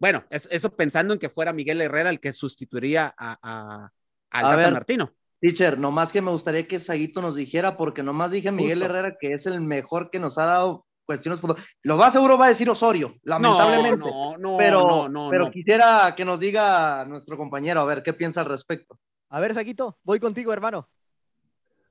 [0.00, 3.92] bueno, es- eso pensando en que fuera Miguel Herrera el que sustituiría a, a,
[4.30, 4.72] al A Tata ver.
[4.72, 5.14] Martino.
[5.40, 8.92] Teacher, nomás que me gustaría que Saguito nos dijera, porque nomás dije Miguel Justo.
[8.92, 11.42] Herrera que es el mejor que nos ha dado cuestiones.
[11.82, 14.08] Lo más seguro va a decir Osorio, lamentablemente.
[14.08, 15.50] No, no, no, pero no, no, pero no.
[15.50, 18.98] quisiera que nos diga nuestro compañero, a ver qué piensa al respecto.
[19.30, 20.88] A ver, Saquito, voy contigo, hermano.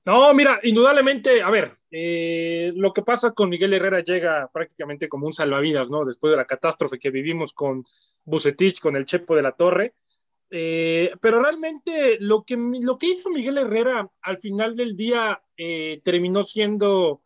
[0.06, 5.28] No, mira, indudablemente, a ver, eh, lo que pasa con Miguel Herrera llega prácticamente como
[5.28, 6.06] un salvavidas, ¿no?
[6.06, 7.84] Después de la catástrofe que vivimos con
[8.24, 9.96] Bucetich, con el Chepo de la Torre.
[10.50, 16.02] Eh, pero realmente lo que, lo que hizo Miguel Herrera al final del día eh,
[16.04, 17.22] terminó siendo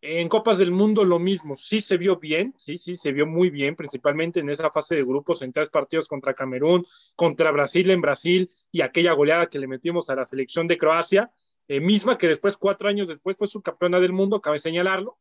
[0.00, 1.56] en Copas del Mundo lo mismo.
[1.56, 5.04] Sí se vio bien, sí, sí, se vio muy bien, principalmente en esa fase de
[5.04, 6.84] grupos, en tres partidos contra Camerún,
[7.16, 11.30] contra Brasil en Brasil y aquella goleada que le metimos a la selección de Croacia
[11.68, 15.18] eh, misma que después, cuatro años después, fue subcampeona del mundo, cabe señalarlo.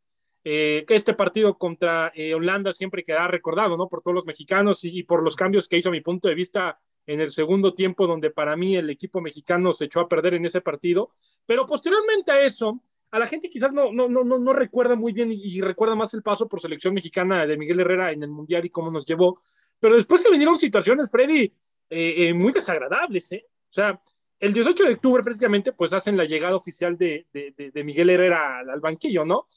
[0.49, 3.89] Eh, que este partido contra eh, Holanda siempre quedará recordado, ¿no?
[3.89, 6.35] Por todos los mexicanos y, y, por los cambios que hizo a mi punto de
[6.35, 10.35] vista en el segundo tiempo, donde para mí el equipo mexicano se echó a perder
[10.35, 11.09] en ese partido.
[11.45, 15.31] Pero posteriormente a eso, a la gente quizás no, no, no, no recuerda muy bien
[15.31, 18.69] y, recuerda más el paso por selección mexicana de Miguel Herrera en el Mundial y
[18.69, 19.39] cómo nos llevó.
[19.79, 21.53] Pero después se vinieron situaciones, Freddy,
[21.89, 23.45] eh, muy desagradables, ¿eh?
[23.69, 24.01] O sea,
[24.39, 28.09] el 18 de octubre prácticamente pues hacen la llegada oficial de, de, de, de Miguel
[28.09, 29.47] Herrera al, al, banquillo, ¿no?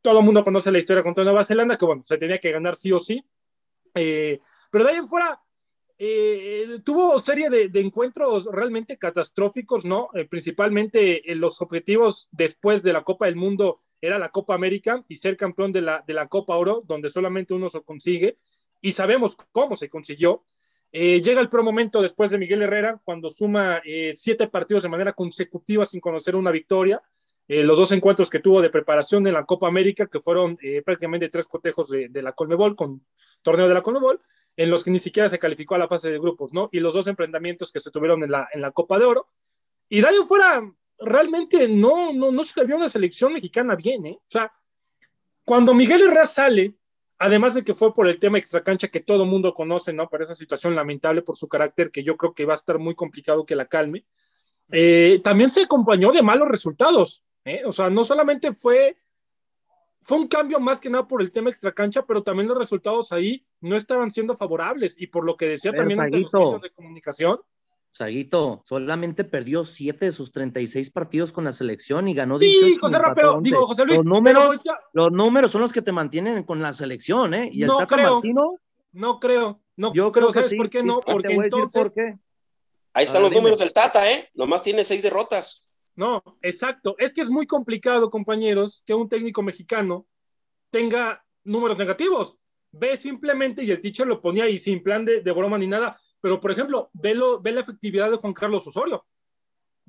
[0.00, 2.76] Todo el mundo conoce la historia contra Nueva Zelanda, que bueno, se tenía que ganar
[2.76, 3.24] sí o sí.
[3.94, 4.38] Eh,
[4.70, 5.40] pero de ahí en fuera
[5.98, 10.10] eh, tuvo serie de, de, encuentros realmente catastróficos, ¿no?
[10.14, 15.16] Eh, principalmente los objetivos después de la Copa del Mundo era la Copa América y
[15.16, 18.38] ser campeón de la, de la Copa Oro, donde solamente uno se consigue,
[18.80, 20.44] y sabemos cómo se consiguió.
[20.92, 24.88] Eh, llega el pro momento después de Miguel Herrera, cuando suma eh, siete partidos de
[24.88, 27.02] manera consecutiva sin conocer una victoria.
[27.46, 30.82] Eh, los dos encuentros que tuvo de preparación en la Copa América, que fueron eh,
[30.82, 33.02] prácticamente tres cotejos de, de la Conmebol, con
[33.42, 34.20] torneo de la Conmebol,
[34.58, 36.68] en los que ni siquiera se calificó a la fase de grupos, ¿no?
[36.72, 39.28] Y los dos emprendimientos que se tuvieron en la, en la Copa de Oro.
[39.88, 44.18] Y de fuera, realmente no, no, no se le vio una selección mexicana bien, ¿eh?
[44.18, 44.52] O sea,
[45.44, 46.74] cuando Miguel Herrera sale,
[47.18, 50.08] además de que fue por el tema extracancha que todo mundo conoce, ¿no?
[50.08, 52.96] Por esa situación lamentable por su carácter, que yo creo que va a estar muy
[52.96, 54.06] complicado que la calme,
[54.72, 57.62] eh, también se acompañó de malos resultados, ¿eh?
[57.64, 58.96] O sea, no solamente fue,
[60.02, 63.46] fue un cambio más que nada por el tema extracancha, pero también los resultados ahí
[63.60, 66.46] no estaban siendo favorables, y por lo que decía también ante los Saguito.
[66.46, 67.40] medios de comunicación,
[67.90, 72.66] Saguito, solamente perdió siete de sus 36 partidos con la selección y ganó Sí, 18
[72.68, 73.42] y José Ra, empató pero 11.
[73.50, 74.60] digo, José Luis, los números,
[74.92, 77.48] los números son los que te mantienen con la selección, ¿eh?
[77.50, 78.14] Y el No Tata creo.
[78.14, 78.56] Martino,
[78.92, 80.56] no creo, no yo creo que ¿sabes sí.
[80.56, 81.00] por qué no?
[81.00, 82.18] Porque entonces, por qué.
[82.92, 83.40] Ahí están los dime.
[83.40, 84.28] números del Tata, ¿eh?
[84.34, 85.68] Nomás tiene seis derrotas.
[85.96, 86.94] No, exacto.
[86.98, 90.06] Es que es muy complicado, compañeros, que un técnico mexicano
[90.70, 92.36] tenga números negativos.
[92.78, 95.98] Ve simplemente, y el teacher lo ponía ahí sin plan de, de broma ni nada,
[96.20, 99.04] pero por ejemplo, ve, lo- ve la efectividad de Juan Carlos Osorio.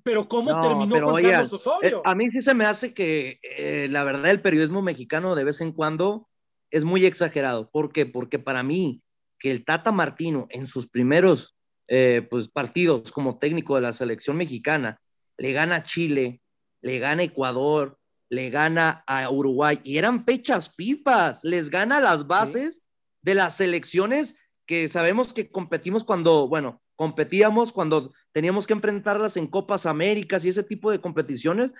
[0.03, 1.97] Pero ¿cómo No, terminó pero Juan oigan, Carlos Osorio?
[1.97, 5.43] Eh, a mí sí se me hace que eh, la verdad el periodismo mexicano de
[5.43, 6.27] vez en cuando
[6.71, 7.69] es muy exagerado.
[7.69, 8.05] ¿Por qué?
[8.05, 9.01] Porque para mí
[9.37, 11.57] que el Tata Martino en sus primeros
[11.89, 15.01] eh, pues, partidos como técnico de la selección mexicana
[15.37, 16.41] le gana a Chile,
[16.81, 17.97] le gana a Ecuador,
[18.29, 22.83] le gana a Uruguay y eran fechas FIFAs, les gana las bases
[23.21, 29.47] de las selecciones que sabemos que competimos cuando, bueno, competíamos cuando teníamos que enfrentarlas en
[29.47, 31.73] Copas Américas y ese tipo de competiciones.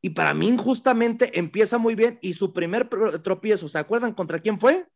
[0.00, 2.18] Y para mí, injustamente, empieza muy bien.
[2.22, 2.88] Y su primer
[3.24, 4.86] tropiezo, ¿se acuerdan contra quién fue?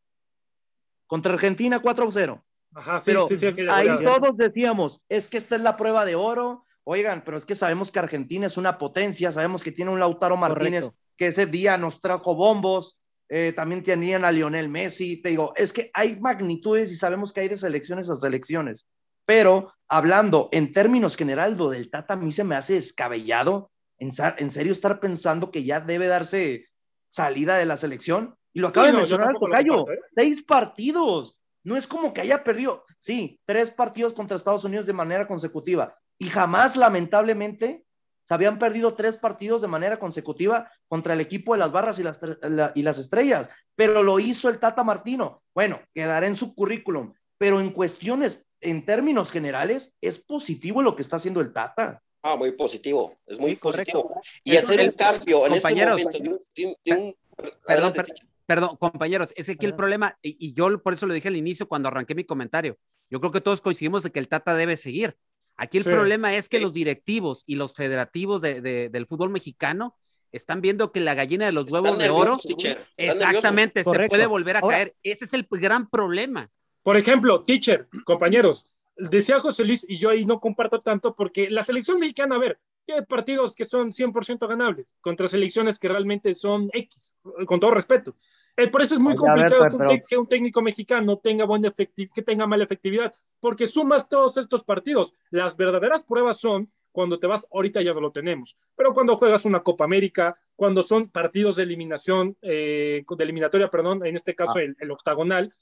[1.07, 2.41] Contra Argentina 4-0.
[2.75, 6.15] Ajá, sí, Pero sí, sí, ahí todos decíamos, es que esta es la prueba de
[6.15, 6.65] oro.
[6.93, 10.37] Oigan, pero es que sabemos que Argentina es una potencia, sabemos que tiene un Lautaro
[10.37, 11.01] Martínez Correcto.
[11.17, 15.73] que ese día nos trajo bombos, eh, también tenían a Lionel Messi, te digo, es
[15.73, 18.89] que hay magnitudes y sabemos que hay de selecciones a selecciones,
[19.25, 24.11] pero hablando en términos generales, lo del Tata a mí se me hace descabellado, en,
[24.39, 26.67] en serio estar pensando que ya debe darse
[27.09, 30.01] salida de la selección, y lo acaba Sí, de no, mencionar el tocayo, ¿eh?
[30.17, 34.93] seis partidos, no es como que haya perdido, sí, tres partidos contra Estados Unidos de
[34.93, 37.85] manera consecutiva, y jamás, lamentablemente,
[38.25, 42.03] se habían perdido tres partidos de manera consecutiva contra el equipo de las barras y
[42.05, 45.43] las, la- y las estrellas, pero lo hizo el Tata Martino.
[45.55, 51.03] Bueno, quedará en su currículum, pero en cuestiones, en términos generales, es positivo lo que
[51.03, 52.03] está haciendo el Tata.
[52.23, 54.03] Ah, muy positivo, es muy Sí, correcto.
[54.03, 54.21] positivo.
[54.45, 56.03] Y Eso hacer es- cambio en este compañeros.
[56.05, 56.19] momento
[56.55, 58.15] de un- de un- Perdón, adelante, per-
[58.45, 61.37] perdón, compañeros, es que aquí el problema, y, y yo por eso lo dije al
[61.37, 62.77] inicio cuando arranqué mi comentario,
[63.09, 65.17] yo creo que todos coincidimos de que el Tata debe seguir.
[65.63, 65.91] Aquí el Sí.
[65.91, 66.63] problema es que Sí.
[66.63, 69.95] los directivos y los federativos de- de- del fútbol mexicano
[70.33, 74.27] están viendo que la gallina de los Están huevos de oro, teacher, exactamente, se puede
[74.27, 74.97] volver a Ahora- caer.
[75.03, 76.51] Ese es el gran problema.
[76.83, 81.63] Por ejemplo, teacher, compañeros, decía José Luis y yo ahí no comparto tanto porque la
[81.63, 86.71] selección mexicana, a ver, tiene partidos que son 100% ganables contra selecciones que realmente son
[86.73, 87.15] X,
[87.47, 88.17] con todo respeto.
[88.61, 91.45] Eh, por eso es muy Oye, a ver, complicado pero- que, un técnico mexicano tenga
[91.45, 95.15] buena efecti- que tenga mala efectividad, porque sumas todos estos partidos.
[95.31, 99.45] Las verdaderas pruebas son cuando te vas, ahorita ya no lo tenemos, pero cuando juegas
[99.45, 104.55] una Copa América, cuando son partidos de eliminación, eh, de eliminatoria, perdón, en este caso
[104.57, 104.63] Ah.
[104.63, 105.55] el, el octagonal,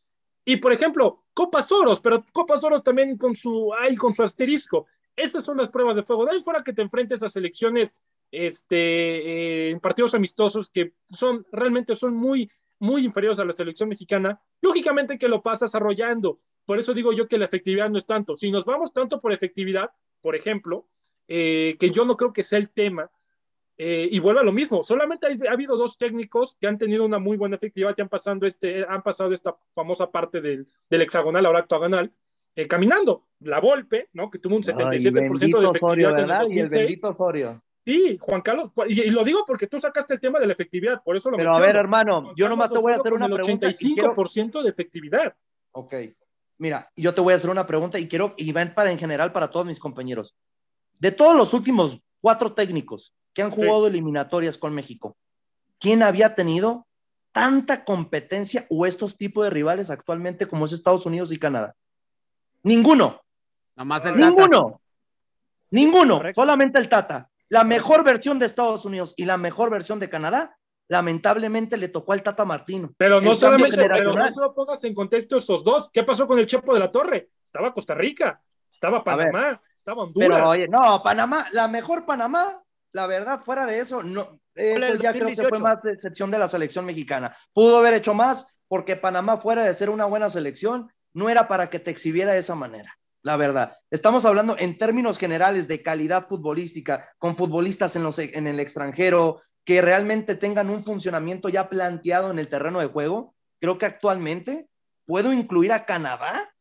[0.44, 4.86] y por ejemplo, Copas Oros, pero Copas Oros también con su, ay, con su asterisco.
[5.14, 6.24] Esas son las pruebas de fuego.
[6.24, 7.94] De ahí fuera que te enfrentes a selecciones
[8.30, 8.76] este,
[9.66, 14.41] eh, en partidos amistosos que son realmente son muy, muy inferiores a la selección mexicana,
[14.61, 16.39] lógicamente que lo pasas arrollando.
[16.64, 18.35] Por eso digo yo que la efectividad no es tanto.
[18.35, 20.87] Si nos vamos tanto por efectividad, por ejemplo,
[21.26, 23.11] eh, que yo no creo que sea el tema,
[23.81, 27.05] eh, y vuelve a lo mismo, solamente hay- ha habido dos técnicos que han tenido
[27.05, 31.03] una muy buena efectividad y han, pasando este, han pasado esta famosa parte del, del
[31.03, 32.12] hexagonal, ahora octagonal,
[32.57, 33.26] eh, caminando.
[33.41, 34.31] La Volpe, ¿no?
[34.31, 36.18] que tuvo un 77% de bendito efectividad Osorio, en.
[36.18, 36.70] Y el 2006.
[36.72, 37.62] bendito Osorio.
[37.89, 41.03] Sí, Juan Carlos, y, y lo digo porque tú sacaste el tema de la efectividad,
[41.03, 43.14] por eso lo Pero a ver, hermano, Juan yo Carlos nomás te voy a hacer
[43.14, 43.66] una el pregunta.
[43.70, 45.34] y quiero- 85% de efectividad.
[45.72, 45.95] Ok.
[46.59, 49.32] Mira, yo te voy a hacer una pregunta y quiero, y va para en general
[49.32, 50.34] para todos mis compañeros.
[51.01, 55.16] De todos los últimos cuatro técnicos que han jugado eliminatorias con México,
[55.80, 56.86] ¿quién había tenido
[57.32, 61.74] tanta competencia o estos tipos de rivales actualmente como es Estados Unidos y Canadá?
[62.64, 63.22] Ninguno,
[63.76, 64.26] Nomás el Tata.
[64.26, 64.80] ninguno,
[65.70, 66.41] ninguno, Correcto.
[66.43, 67.30] solamente el Tata.
[67.49, 72.12] La mejor versión de Estados Unidos y la mejor versión de Canadá lamentablemente le tocó
[72.12, 72.92] al Tata Martino.
[72.96, 75.90] Pero no solamente, pero no solo pongas en contexto estos dos.
[75.92, 77.30] ¿Qué pasó con el Chepo de la Torre?
[77.44, 78.40] Estaba Costa Rica,
[78.70, 80.30] estaba Panamá, estaba Honduras.
[80.30, 84.99] Pero oye, no, Panamá, la mejor Panamá, la verdad, fuera de eso, no, eso el
[84.99, 85.49] ya creo que 2018.
[85.49, 87.34] fue más de excepción de la selección mexicana.
[87.53, 91.70] Pudo haber hecho más porque Panamá, fuera de ser una buena selección, no era para
[91.70, 92.97] que te exhibiera de esa manera.
[93.29, 98.47] La verdad, estamos hablando en términos generales de calidad futbolística, con futbolistas en, los, en
[98.47, 103.35] el extranjero, que realmente tengan un funcionamiento ya planteado en el terreno de juego.
[103.61, 104.70] Creo que actualmente
[105.05, 106.55] puedo incluir a Canadá,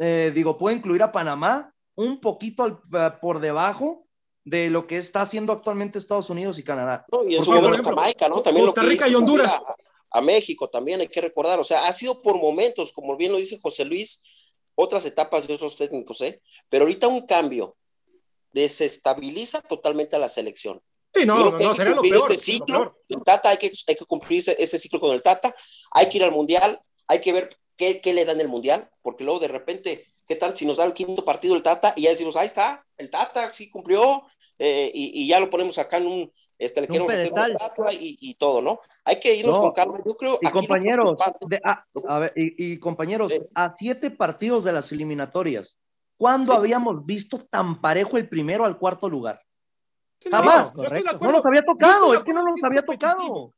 [0.00, 4.04] eh, digo, puedo incluir a Panamá un poquito al- eh, por debajo
[4.44, 7.06] de lo que está haciendo actualmente Estados Unidos y Canadá.
[7.12, 8.42] No, y en su momento ejemplo, Jamaica, ¿no?
[8.42, 9.52] También Costa lo que Rica y Honduras.
[10.10, 13.38] a México también hay que recordar, o sea, ha sido por momentos, como bien lo
[13.38, 14.20] dice José Luis,
[14.80, 16.40] otras etapas de otros técnicos, ¿eh?
[16.68, 17.76] Pero ahorita un cambio
[18.52, 20.80] desestabiliza totalmente a la selección.
[21.12, 22.16] Sí, no, no, no, lo peor.
[22.16, 23.02] este lo ciclo peor.
[23.08, 25.52] del Tata, hay que, hay que cumplir ese, ese ciclo con el Tata,
[25.90, 29.24] hay que ir al Mundial, hay que ver qué, qué le dan el Mundial, porque
[29.24, 32.10] luego de repente, ¿qué tal si nos da el quinto partido el Tata y ya
[32.10, 34.22] decimos, ahí está, el Tata sí cumplió,
[34.60, 37.92] eh, y, y ya lo ponemos acá en un, este, le queremos hacer una estatua
[37.92, 38.80] y, y todo, ¿no?
[39.04, 39.62] Hay que irnos No.
[39.62, 40.38] con calma, yo creo.
[40.42, 44.90] Y aquí compañeros, de- a, a ver, y, y compañeros, a siete partidos de las
[44.92, 45.78] eliminatorias,
[46.16, 46.58] ¿cuándo Sí.
[46.58, 49.40] habíamos visto tan parejo el primero al cuarto lugar?
[50.20, 50.70] Sí, Jamás.
[50.70, 51.18] acuerdo.
[51.20, 53.54] No nos había tocado, es que no nos había tocado.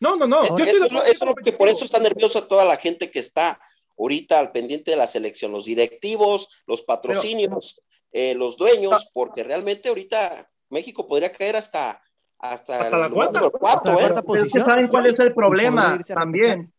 [0.00, 0.42] No, no, no.
[0.56, 3.18] Yo Eso, es lo- acuerdo eso que por eso está nerviosa toda la gente que
[3.18, 3.60] está
[3.98, 7.80] ahorita al pendiente de la selección, los directivos, los patrocinios,
[8.12, 12.00] eh, los dueños, porque realmente ahorita México podría caer hasta
[12.38, 13.40] hasta, Hasta la cuarta.
[13.40, 14.00] número cuarto, Hasta la ¿eh?
[14.00, 14.64] cuarta Pero es que posición.
[14.64, 16.72] saben cuál es el problema también.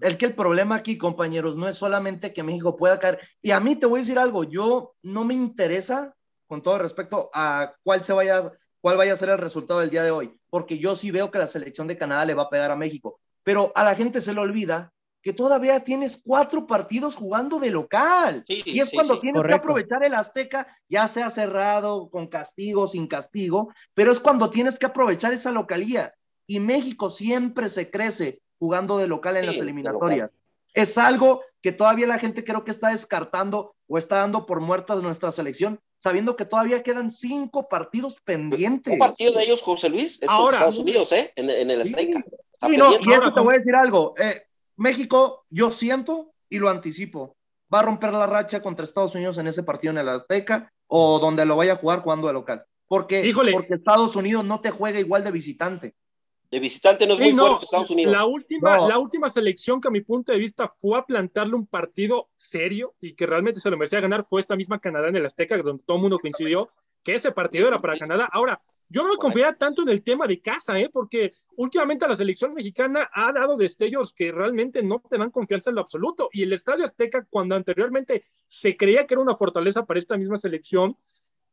[0.00, 3.20] Es que el problema aquí, compañeros, no es solamente que México pueda caer.
[3.42, 6.14] Y a mí te voy a decir algo, yo no me interesa,
[6.46, 8.50] con todo respecto, a cuál se vaya,
[8.80, 11.38] cuál vaya a ser el resultado del día de hoy, porque yo sí veo que
[11.38, 13.20] la selección de Canadá le va a pegar a México.
[13.42, 14.92] Pero a la gente se le olvida
[15.24, 18.44] que todavía tienes cuatro partidos jugando de local.
[18.46, 19.20] Sí, y es sí, cuando sí.
[19.22, 19.56] tienes Correcto.
[19.56, 24.78] que aprovechar el Azteca, ya sea cerrado, con castigo, sin castigo, pero es cuando tienes
[24.78, 26.12] que aprovechar esa localía.
[26.46, 30.30] Y México siempre se crece jugando de local en Sí, las eliminatorias.
[30.74, 34.94] Es algo que todavía la gente creo que está descartando o está dando por muerta
[34.94, 38.92] de nuestra selección, sabiendo que todavía quedan cinco partidos pendientes.
[38.92, 40.38] Un partido de ellos, José Luis, es Ahora.
[40.42, 41.32] contra Estados Unidos, ¿eh?
[41.36, 41.80] En, en el.
[41.80, 42.18] Azteca.
[42.52, 43.08] Está Sí, no, pendiente.
[43.08, 44.14] y eso Ahora, te voy a decir algo.
[44.18, 44.42] eh,
[44.76, 47.36] México, yo siento y lo anticipo,
[47.72, 51.18] va a romper la racha contra Estados Unidos en ese partido en el Azteca o
[51.18, 52.64] donde lo vaya a jugar jugando de local.
[52.86, 53.52] Porque, Híjole.
[53.52, 55.94] porque Estados Unidos no te juega igual de visitante.
[56.50, 58.12] De visitante no es Sí, muy no, fuerte Estados Unidos.
[58.12, 58.88] La última, No.
[58.88, 62.94] la última selección que a mi punto de vista fue a plantarle un partido serio
[63.00, 65.82] y que realmente se lo merecía ganar fue esta misma Canadá en el Azteca, donde
[65.84, 66.68] todo el mundo coincidió
[67.04, 68.28] que ese partido era para Canadá.
[68.32, 70.90] Ahora, yo no me confiaría tanto en el tema de casa, ¿eh?
[70.92, 75.76] porque últimamente la selección mexicana ha dado destellos que realmente no te dan confianza en
[75.76, 76.28] lo absoluto.
[76.32, 80.38] Y el Estadio Azteca, cuando anteriormente se creía que era una fortaleza para esta misma
[80.38, 80.96] selección,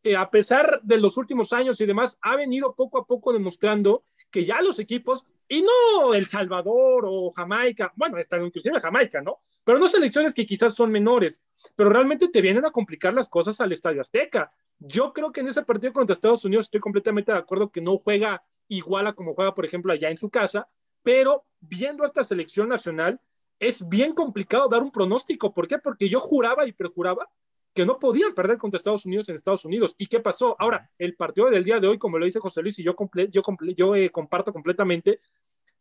[0.03, 4.03] eh, a pesar de los últimos años y demás, ha venido poco a poco demostrando
[4.31, 9.41] que ya los equipos, y no El Salvador o Jamaica, bueno, está inclusive Jamaica, ¿no?
[9.65, 11.43] Pero no selecciones que quizás son menores,
[11.75, 14.53] pero realmente te vienen a complicar las cosas al Estadio Azteca.
[14.79, 17.97] Yo creo que en ese partido contra Estados Unidos estoy completamente de acuerdo que no
[17.97, 20.69] juega igual a como juega, por ejemplo, allá en su casa,
[21.03, 23.19] pero viendo a esta selección nacional,
[23.59, 25.53] es bien complicado dar un pronóstico.
[25.53, 25.79] ¿Por qué?
[25.79, 27.29] Porque yo juraba y prejuraba
[27.73, 29.95] que no podían perder contra Estados Unidos en Estados Unidos.
[29.97, 30.55] ¿Y qué pasó?
[30.59, 33.29] Ahora, el partido del día de hoy, como lo dice José Luis, y yo, comple
[33.31, 35.19] yo, comple yo eh, comparto completamente,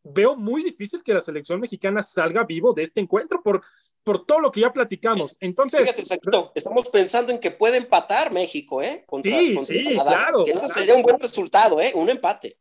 [0.02, 3.62] veo muy difícil que la selección mexicana salga vivo de este encuentro por,
[4.04, 5.36] por todo lo que ya platicamos.
[5.40, 9.04] Entonces, Fíjate, Saquito, estamos pensando en que puede empatar México, ¿eh?
[9.06, 10.10] Contra, Sí, contra sí, Canadá.
[10.12, 10.74] claro, Que ese claro.
[10.74, 11.92] sería un buen resultado, ¿eh?
[11.94, 12.56] Un empate.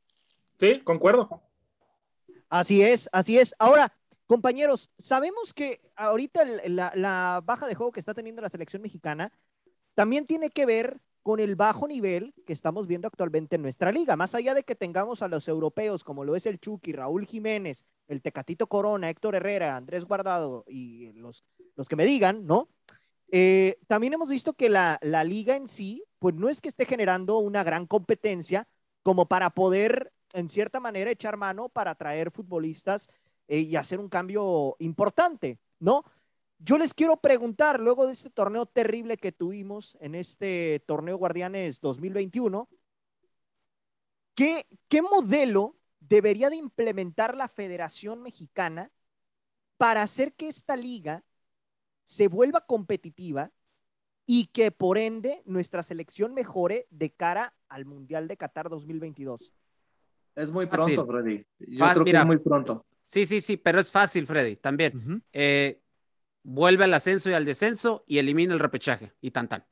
[0.59, 1.43] sí, concuerdo.
[2.49, 3.53] Así es, así es.
[3.59, 3.93] Ahora,
[4.29, 9.31] compañeros, sabemos que ahorita la, la baja de juego que está teniendo la selección mexicana
[9.95, 14.15] también tiene que ver con el bajo nivel que estamos viendo actualmente en nuestra liga.
[14.15, 17.85] Más allá de que tengamos a los europeos como lo es el Chucky, Raúl Jiménez,
[18.07, 21.43] el Tecatito Corona, Héctor Herrera, Andrés Guardado y los,
[21.75, 22.69] los que me digan, ¿no?
[23.31, 26.85] Eh, también hemos visto que la, la liga en sí, pues no es que esté
[26.85, 28.67] generando una gran competencia
[29.01, 33.09] como para poder, en cierta manera, echar mano para traer futbolistas
[33.49, 36.05] eh, y hacer un cambio importante, ¿no?
[36.59, 41.81] Yo les quiero preguntar, luego de este torneo terrible que tuvimos en este torneo Guardianes
[41.81, 42.69] 2021,
[44.35, 48.91] ¿qué, qué modelo debería de implementar la Federación Mexicana
[49.77, 51.23] para hacer que esta liga
[52.03, 53.51] se vuelva competitiva
[54.27, 59.53] y que por ende nuestra selección mejore de cara al Mundial de Qatar 2022?
[60.35, 60.95] Es muy Fácil.
[60.95, 61.45] pronto, Freddy.
[61.59, 62.19] Yo creo mira.
[62.19, 62.85] que es muy pronto.
[63.09, 65.23] Sí, sí, sí, pero es fácil, Freddy, también.
[65.33, 65.81] Eh,
[66.43, 69.65] vuelve al ascenso y al descenso y elimina el repechaje y tan tan.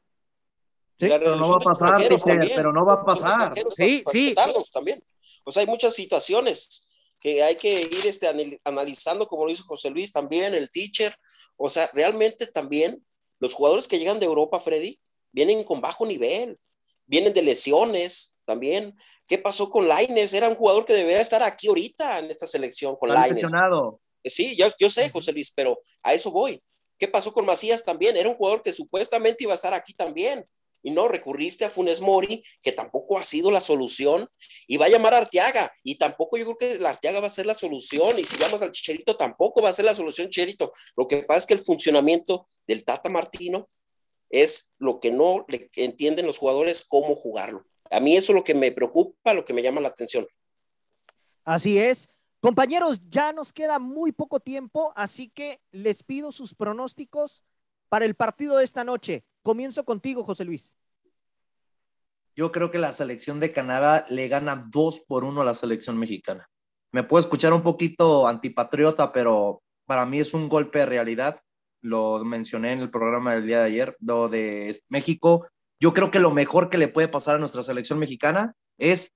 [0.97, 3.53] Pero no va a pasar, también, pero no va a pasar.
[3.53, 5.03] Sí, para- sí, para también.
[5.43, 6.87] O sea, hay muchas situaciones
[7.19, 11.15] que hay que ir este, anal- analizando, como lo hizo José Luis también, el teacher.
[11.57, 13.05] O sea, realmente también
[13.39, 14.99] los jugadores que llegan de Europa, Freddy,
[15.31, 16.59] vienen con bajo nivel,
[17.05, 18.97] vienen de lesiones también.
[19.27, 20.33] ¿Qué pasó con Laines?
[20.33, 23.43] Era un jugador que debería estar aquí ahorita en esta selección con Laines.
[24.23, 26.61] Eh, Sí, yo, yo sé, José Luis, pero a eso voy.
[26.97, 28.17] ¿Qué pasó con Macías también?
[28.17, 30.45] Era un jugador que supuestamente iba a estar aquí también.
[30.83, 34.29] Y no, recurriste a Funes Mori, que tampoco ha sido la solución.
[34.67, 35.71] Y va a llamar a Arteaga.
[35.83, 38.17] Y tampoco yo creo que la Arteaga va a ser la solución.
[38.17, 40.71] Y si llamas al Chicherito, tampoco va a ser la solución, Chicherito.
[40.95, 43.67] Lo que pasa es que el funcionamiento del Tata Martino
[44.29, 47.65] es lo que no le entienden los jugadores cómo jugarlo.
[47.91, 50.27] A mí eso es lo que me preocupa, lo que me llama la atención.
[51.43, 52.09] Así es.
[52.39, 57.43] Compañeros, ya nos queda muy poco tiempo, así que les pido sus pronósticos
[57.89, 59.25] para el partido de esta noche.
[59.41, 60.75] Comienzo contigo, José Luis.
[62.35, 65.97] Yo creo que la selección de Canadá le gana dos por uno a la selección
[65.97, 66.47] mexicana.
[66.91, 71.41] Me puedo escuchar un poquito antipatriota, pero para mí es un golpe de realidad.
[71.81, 75.47] Lo mencioné en el programa del día de ayer, lo de México.
[75.79, 79.13] Yo creo que lo mejor que le puede pasar a nuestra selección mexicana es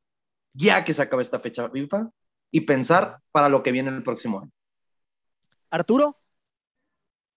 [0.53, 2.09] ya que se acabe esta fecha FIFA
[2.51, 4.51] y pensar para lo que viene el próximo año.
[5.69, 6.19] Arturo,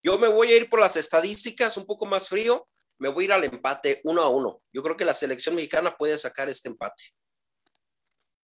[0.02, 2.66] Yo me voy a ir por las estadísticas un poco más frío.
[2.98, 4.60] Me voy a ir al empate uno a uno.
[4.72, 7.04] Yo creo que la selección mexicana puede sacar este empate.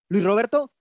[0.08, 0.72] Luis Roberto,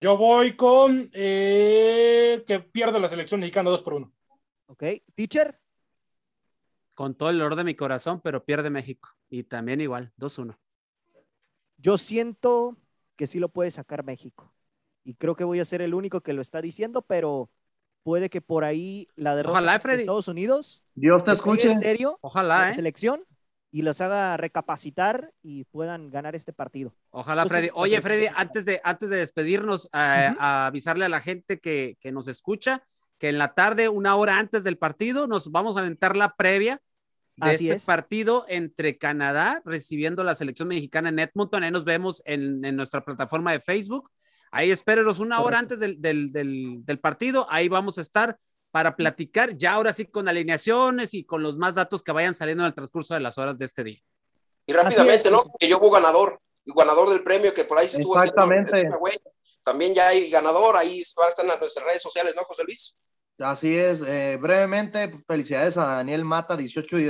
[0.00, 4.12] Yo voy con eh, que pierde la selección mexicana 2 por 1.
[4.66, 4.84] ok.
[5.14, 5.60] Teacher,
[6.94, 9.08] Con todo el dolor de mi corazón, pero pierde México.
[9.30, 10.56] Y también igual, 2-1.
[11.78, 12.76] yo siento
[13.16, 14.52] que sí lo puede sacar México.
[15.04, 17.50] Y creo que voy a ser el único que lo está diciendo, pero
[18.02, 20.00] puede que por ahí la derrota Ojalá, de Freddy.
[20.00, 21.70] Estados Unidos Dios te escuche.
[21.72, 22.74] en serio Ojalá, la ¿eh?
[22.74, 23.24] selección
[23.70, 26.94] y los haga recapacitar y puedan ganar este partido.
[27.10, 27.70] Ojalá, Entonces, Freddy.
[27.74, 32.12] Oye, Freddy, antes de, antes de despedirnos, a, a avisarle a la gente que, que
[32.12, 32.84] nos escucha
[33.22, 36.82] que en la tarde, una hora antes del partido, nos vamos a aventar la previa
[37.36, 37.84] de Así este es.
[37.84, 41.62] partido entre Canadá recibiendo la selección mexicana en Edmonton.
[41.62, 44.10] Ahí nos vemos en, en nuestra plataforma de Facebook.
[44.50, 47.46] Ahí espérenos una hora antes del, del- del- del partido.
[47.48, 48.36] Ahí vamos a estar
[48.72, 52.64] para platicar ya ahora sí con alineaciones y con los más datos que vayan saliendo
[52.64, 54.00] en el transcurso de las horas de este día.
[54.66, 55.30] Y rápidamente.
[55.30, 55.44] ¿no?
[55.60, 58.96] Que yo hubo ganador, y ganador del premio que por ahí se estuvo haciendo Exactamente.
[58.98, 59.14] güey.
[59.62, 61.00] También ya hay ganador, ahí
[61.38, 62.98] en nuestras redes sociales, ¿no, José Luis?
[63.42, 67.08] Así es, eh, brevemente, felicidades a Daniel Mata, 18 y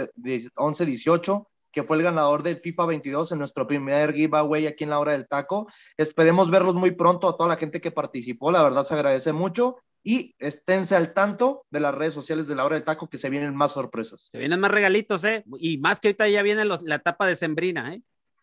[0.54, 4.98] 11-18, que fue el ganador del FIFA 22 en nuestro primer giveaway aquí en la
[4.98, 5.68] hora del taco.
[5.96, 9.76] Esperemos verlos muy pronto a toda la gente que participó, la verdad se agradece mucho
[10.04, 13.30] y esténse al tanto de las redes sociales de la hora del taco que se
[13.30, 14.28] vienen más sorpresas.
[14.32, 15.44] Se vienen más regalitos, ¿eh?
[15.58, 18.02] Y más que ahorita ya viene los- la etapa de Sembrina, ¿eh?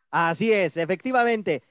[0.10, 1.64] Así es, efectivamente.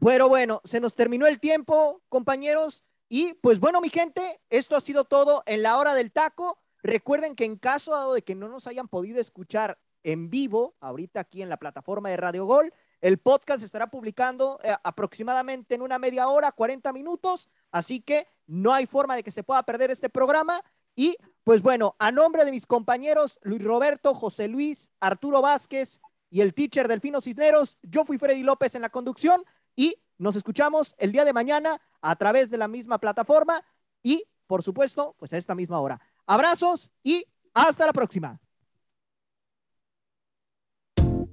[0.00, 2.84] Bueno, bueno, se nos terminó el tiempo, compañeros.
[3.14, 6.58] Y pues bueno, mi gente, esto ha sido todo en la hora del taco.
[6.82, 11.20] Recuerden que en caso dado de que no nos hayan podido escuchar en vivo, ahorita
[11.20, 15.82] aquí en la plataforma de Radio Gol, el podcast se estará publicando eh, aproximadamente en
[15.82, 17.50] una media hora, 40 minutos.
[17.70, 20.62] Así que no hay forma de que se pueda perder este programa.
[20.96, 26.00] Y pues bueno, a nombre de mis compañeros Luis Roberto, José Luis, Arturo Vázquez
[26.30, 29.44] y el teacher Delfino Cisneros, yo fui Freddy López en la conducción
[29.76, 33.62] y nos escuchamos el día de mañana a través de la misma plataforma
[34.04, 36.00] y, por supuesto, pues a esta misma hora.
[36.26, 38.40] Abrazos y hasta la próxima.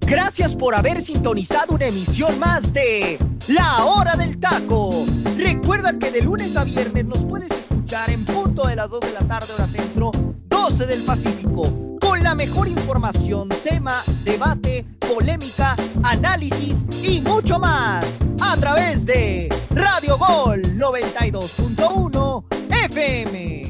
[0.01, 5.05] Gracias por haber sintonizado una emisión más de La Hora del Taco.
[5.37, 9.13] Recuerda que de lunes a viernes nos puedes escuchar en punto de las 2 de
[9.13, 10.11] la tarde hora centro,
[10.61, 18.05] Voces del Pacífico, con la mejor información, tema, debate, polémica, análisis y mucho más
[18.41, 22.43] a través de Radio Gol 92.1
[22.85, 23.68] FM.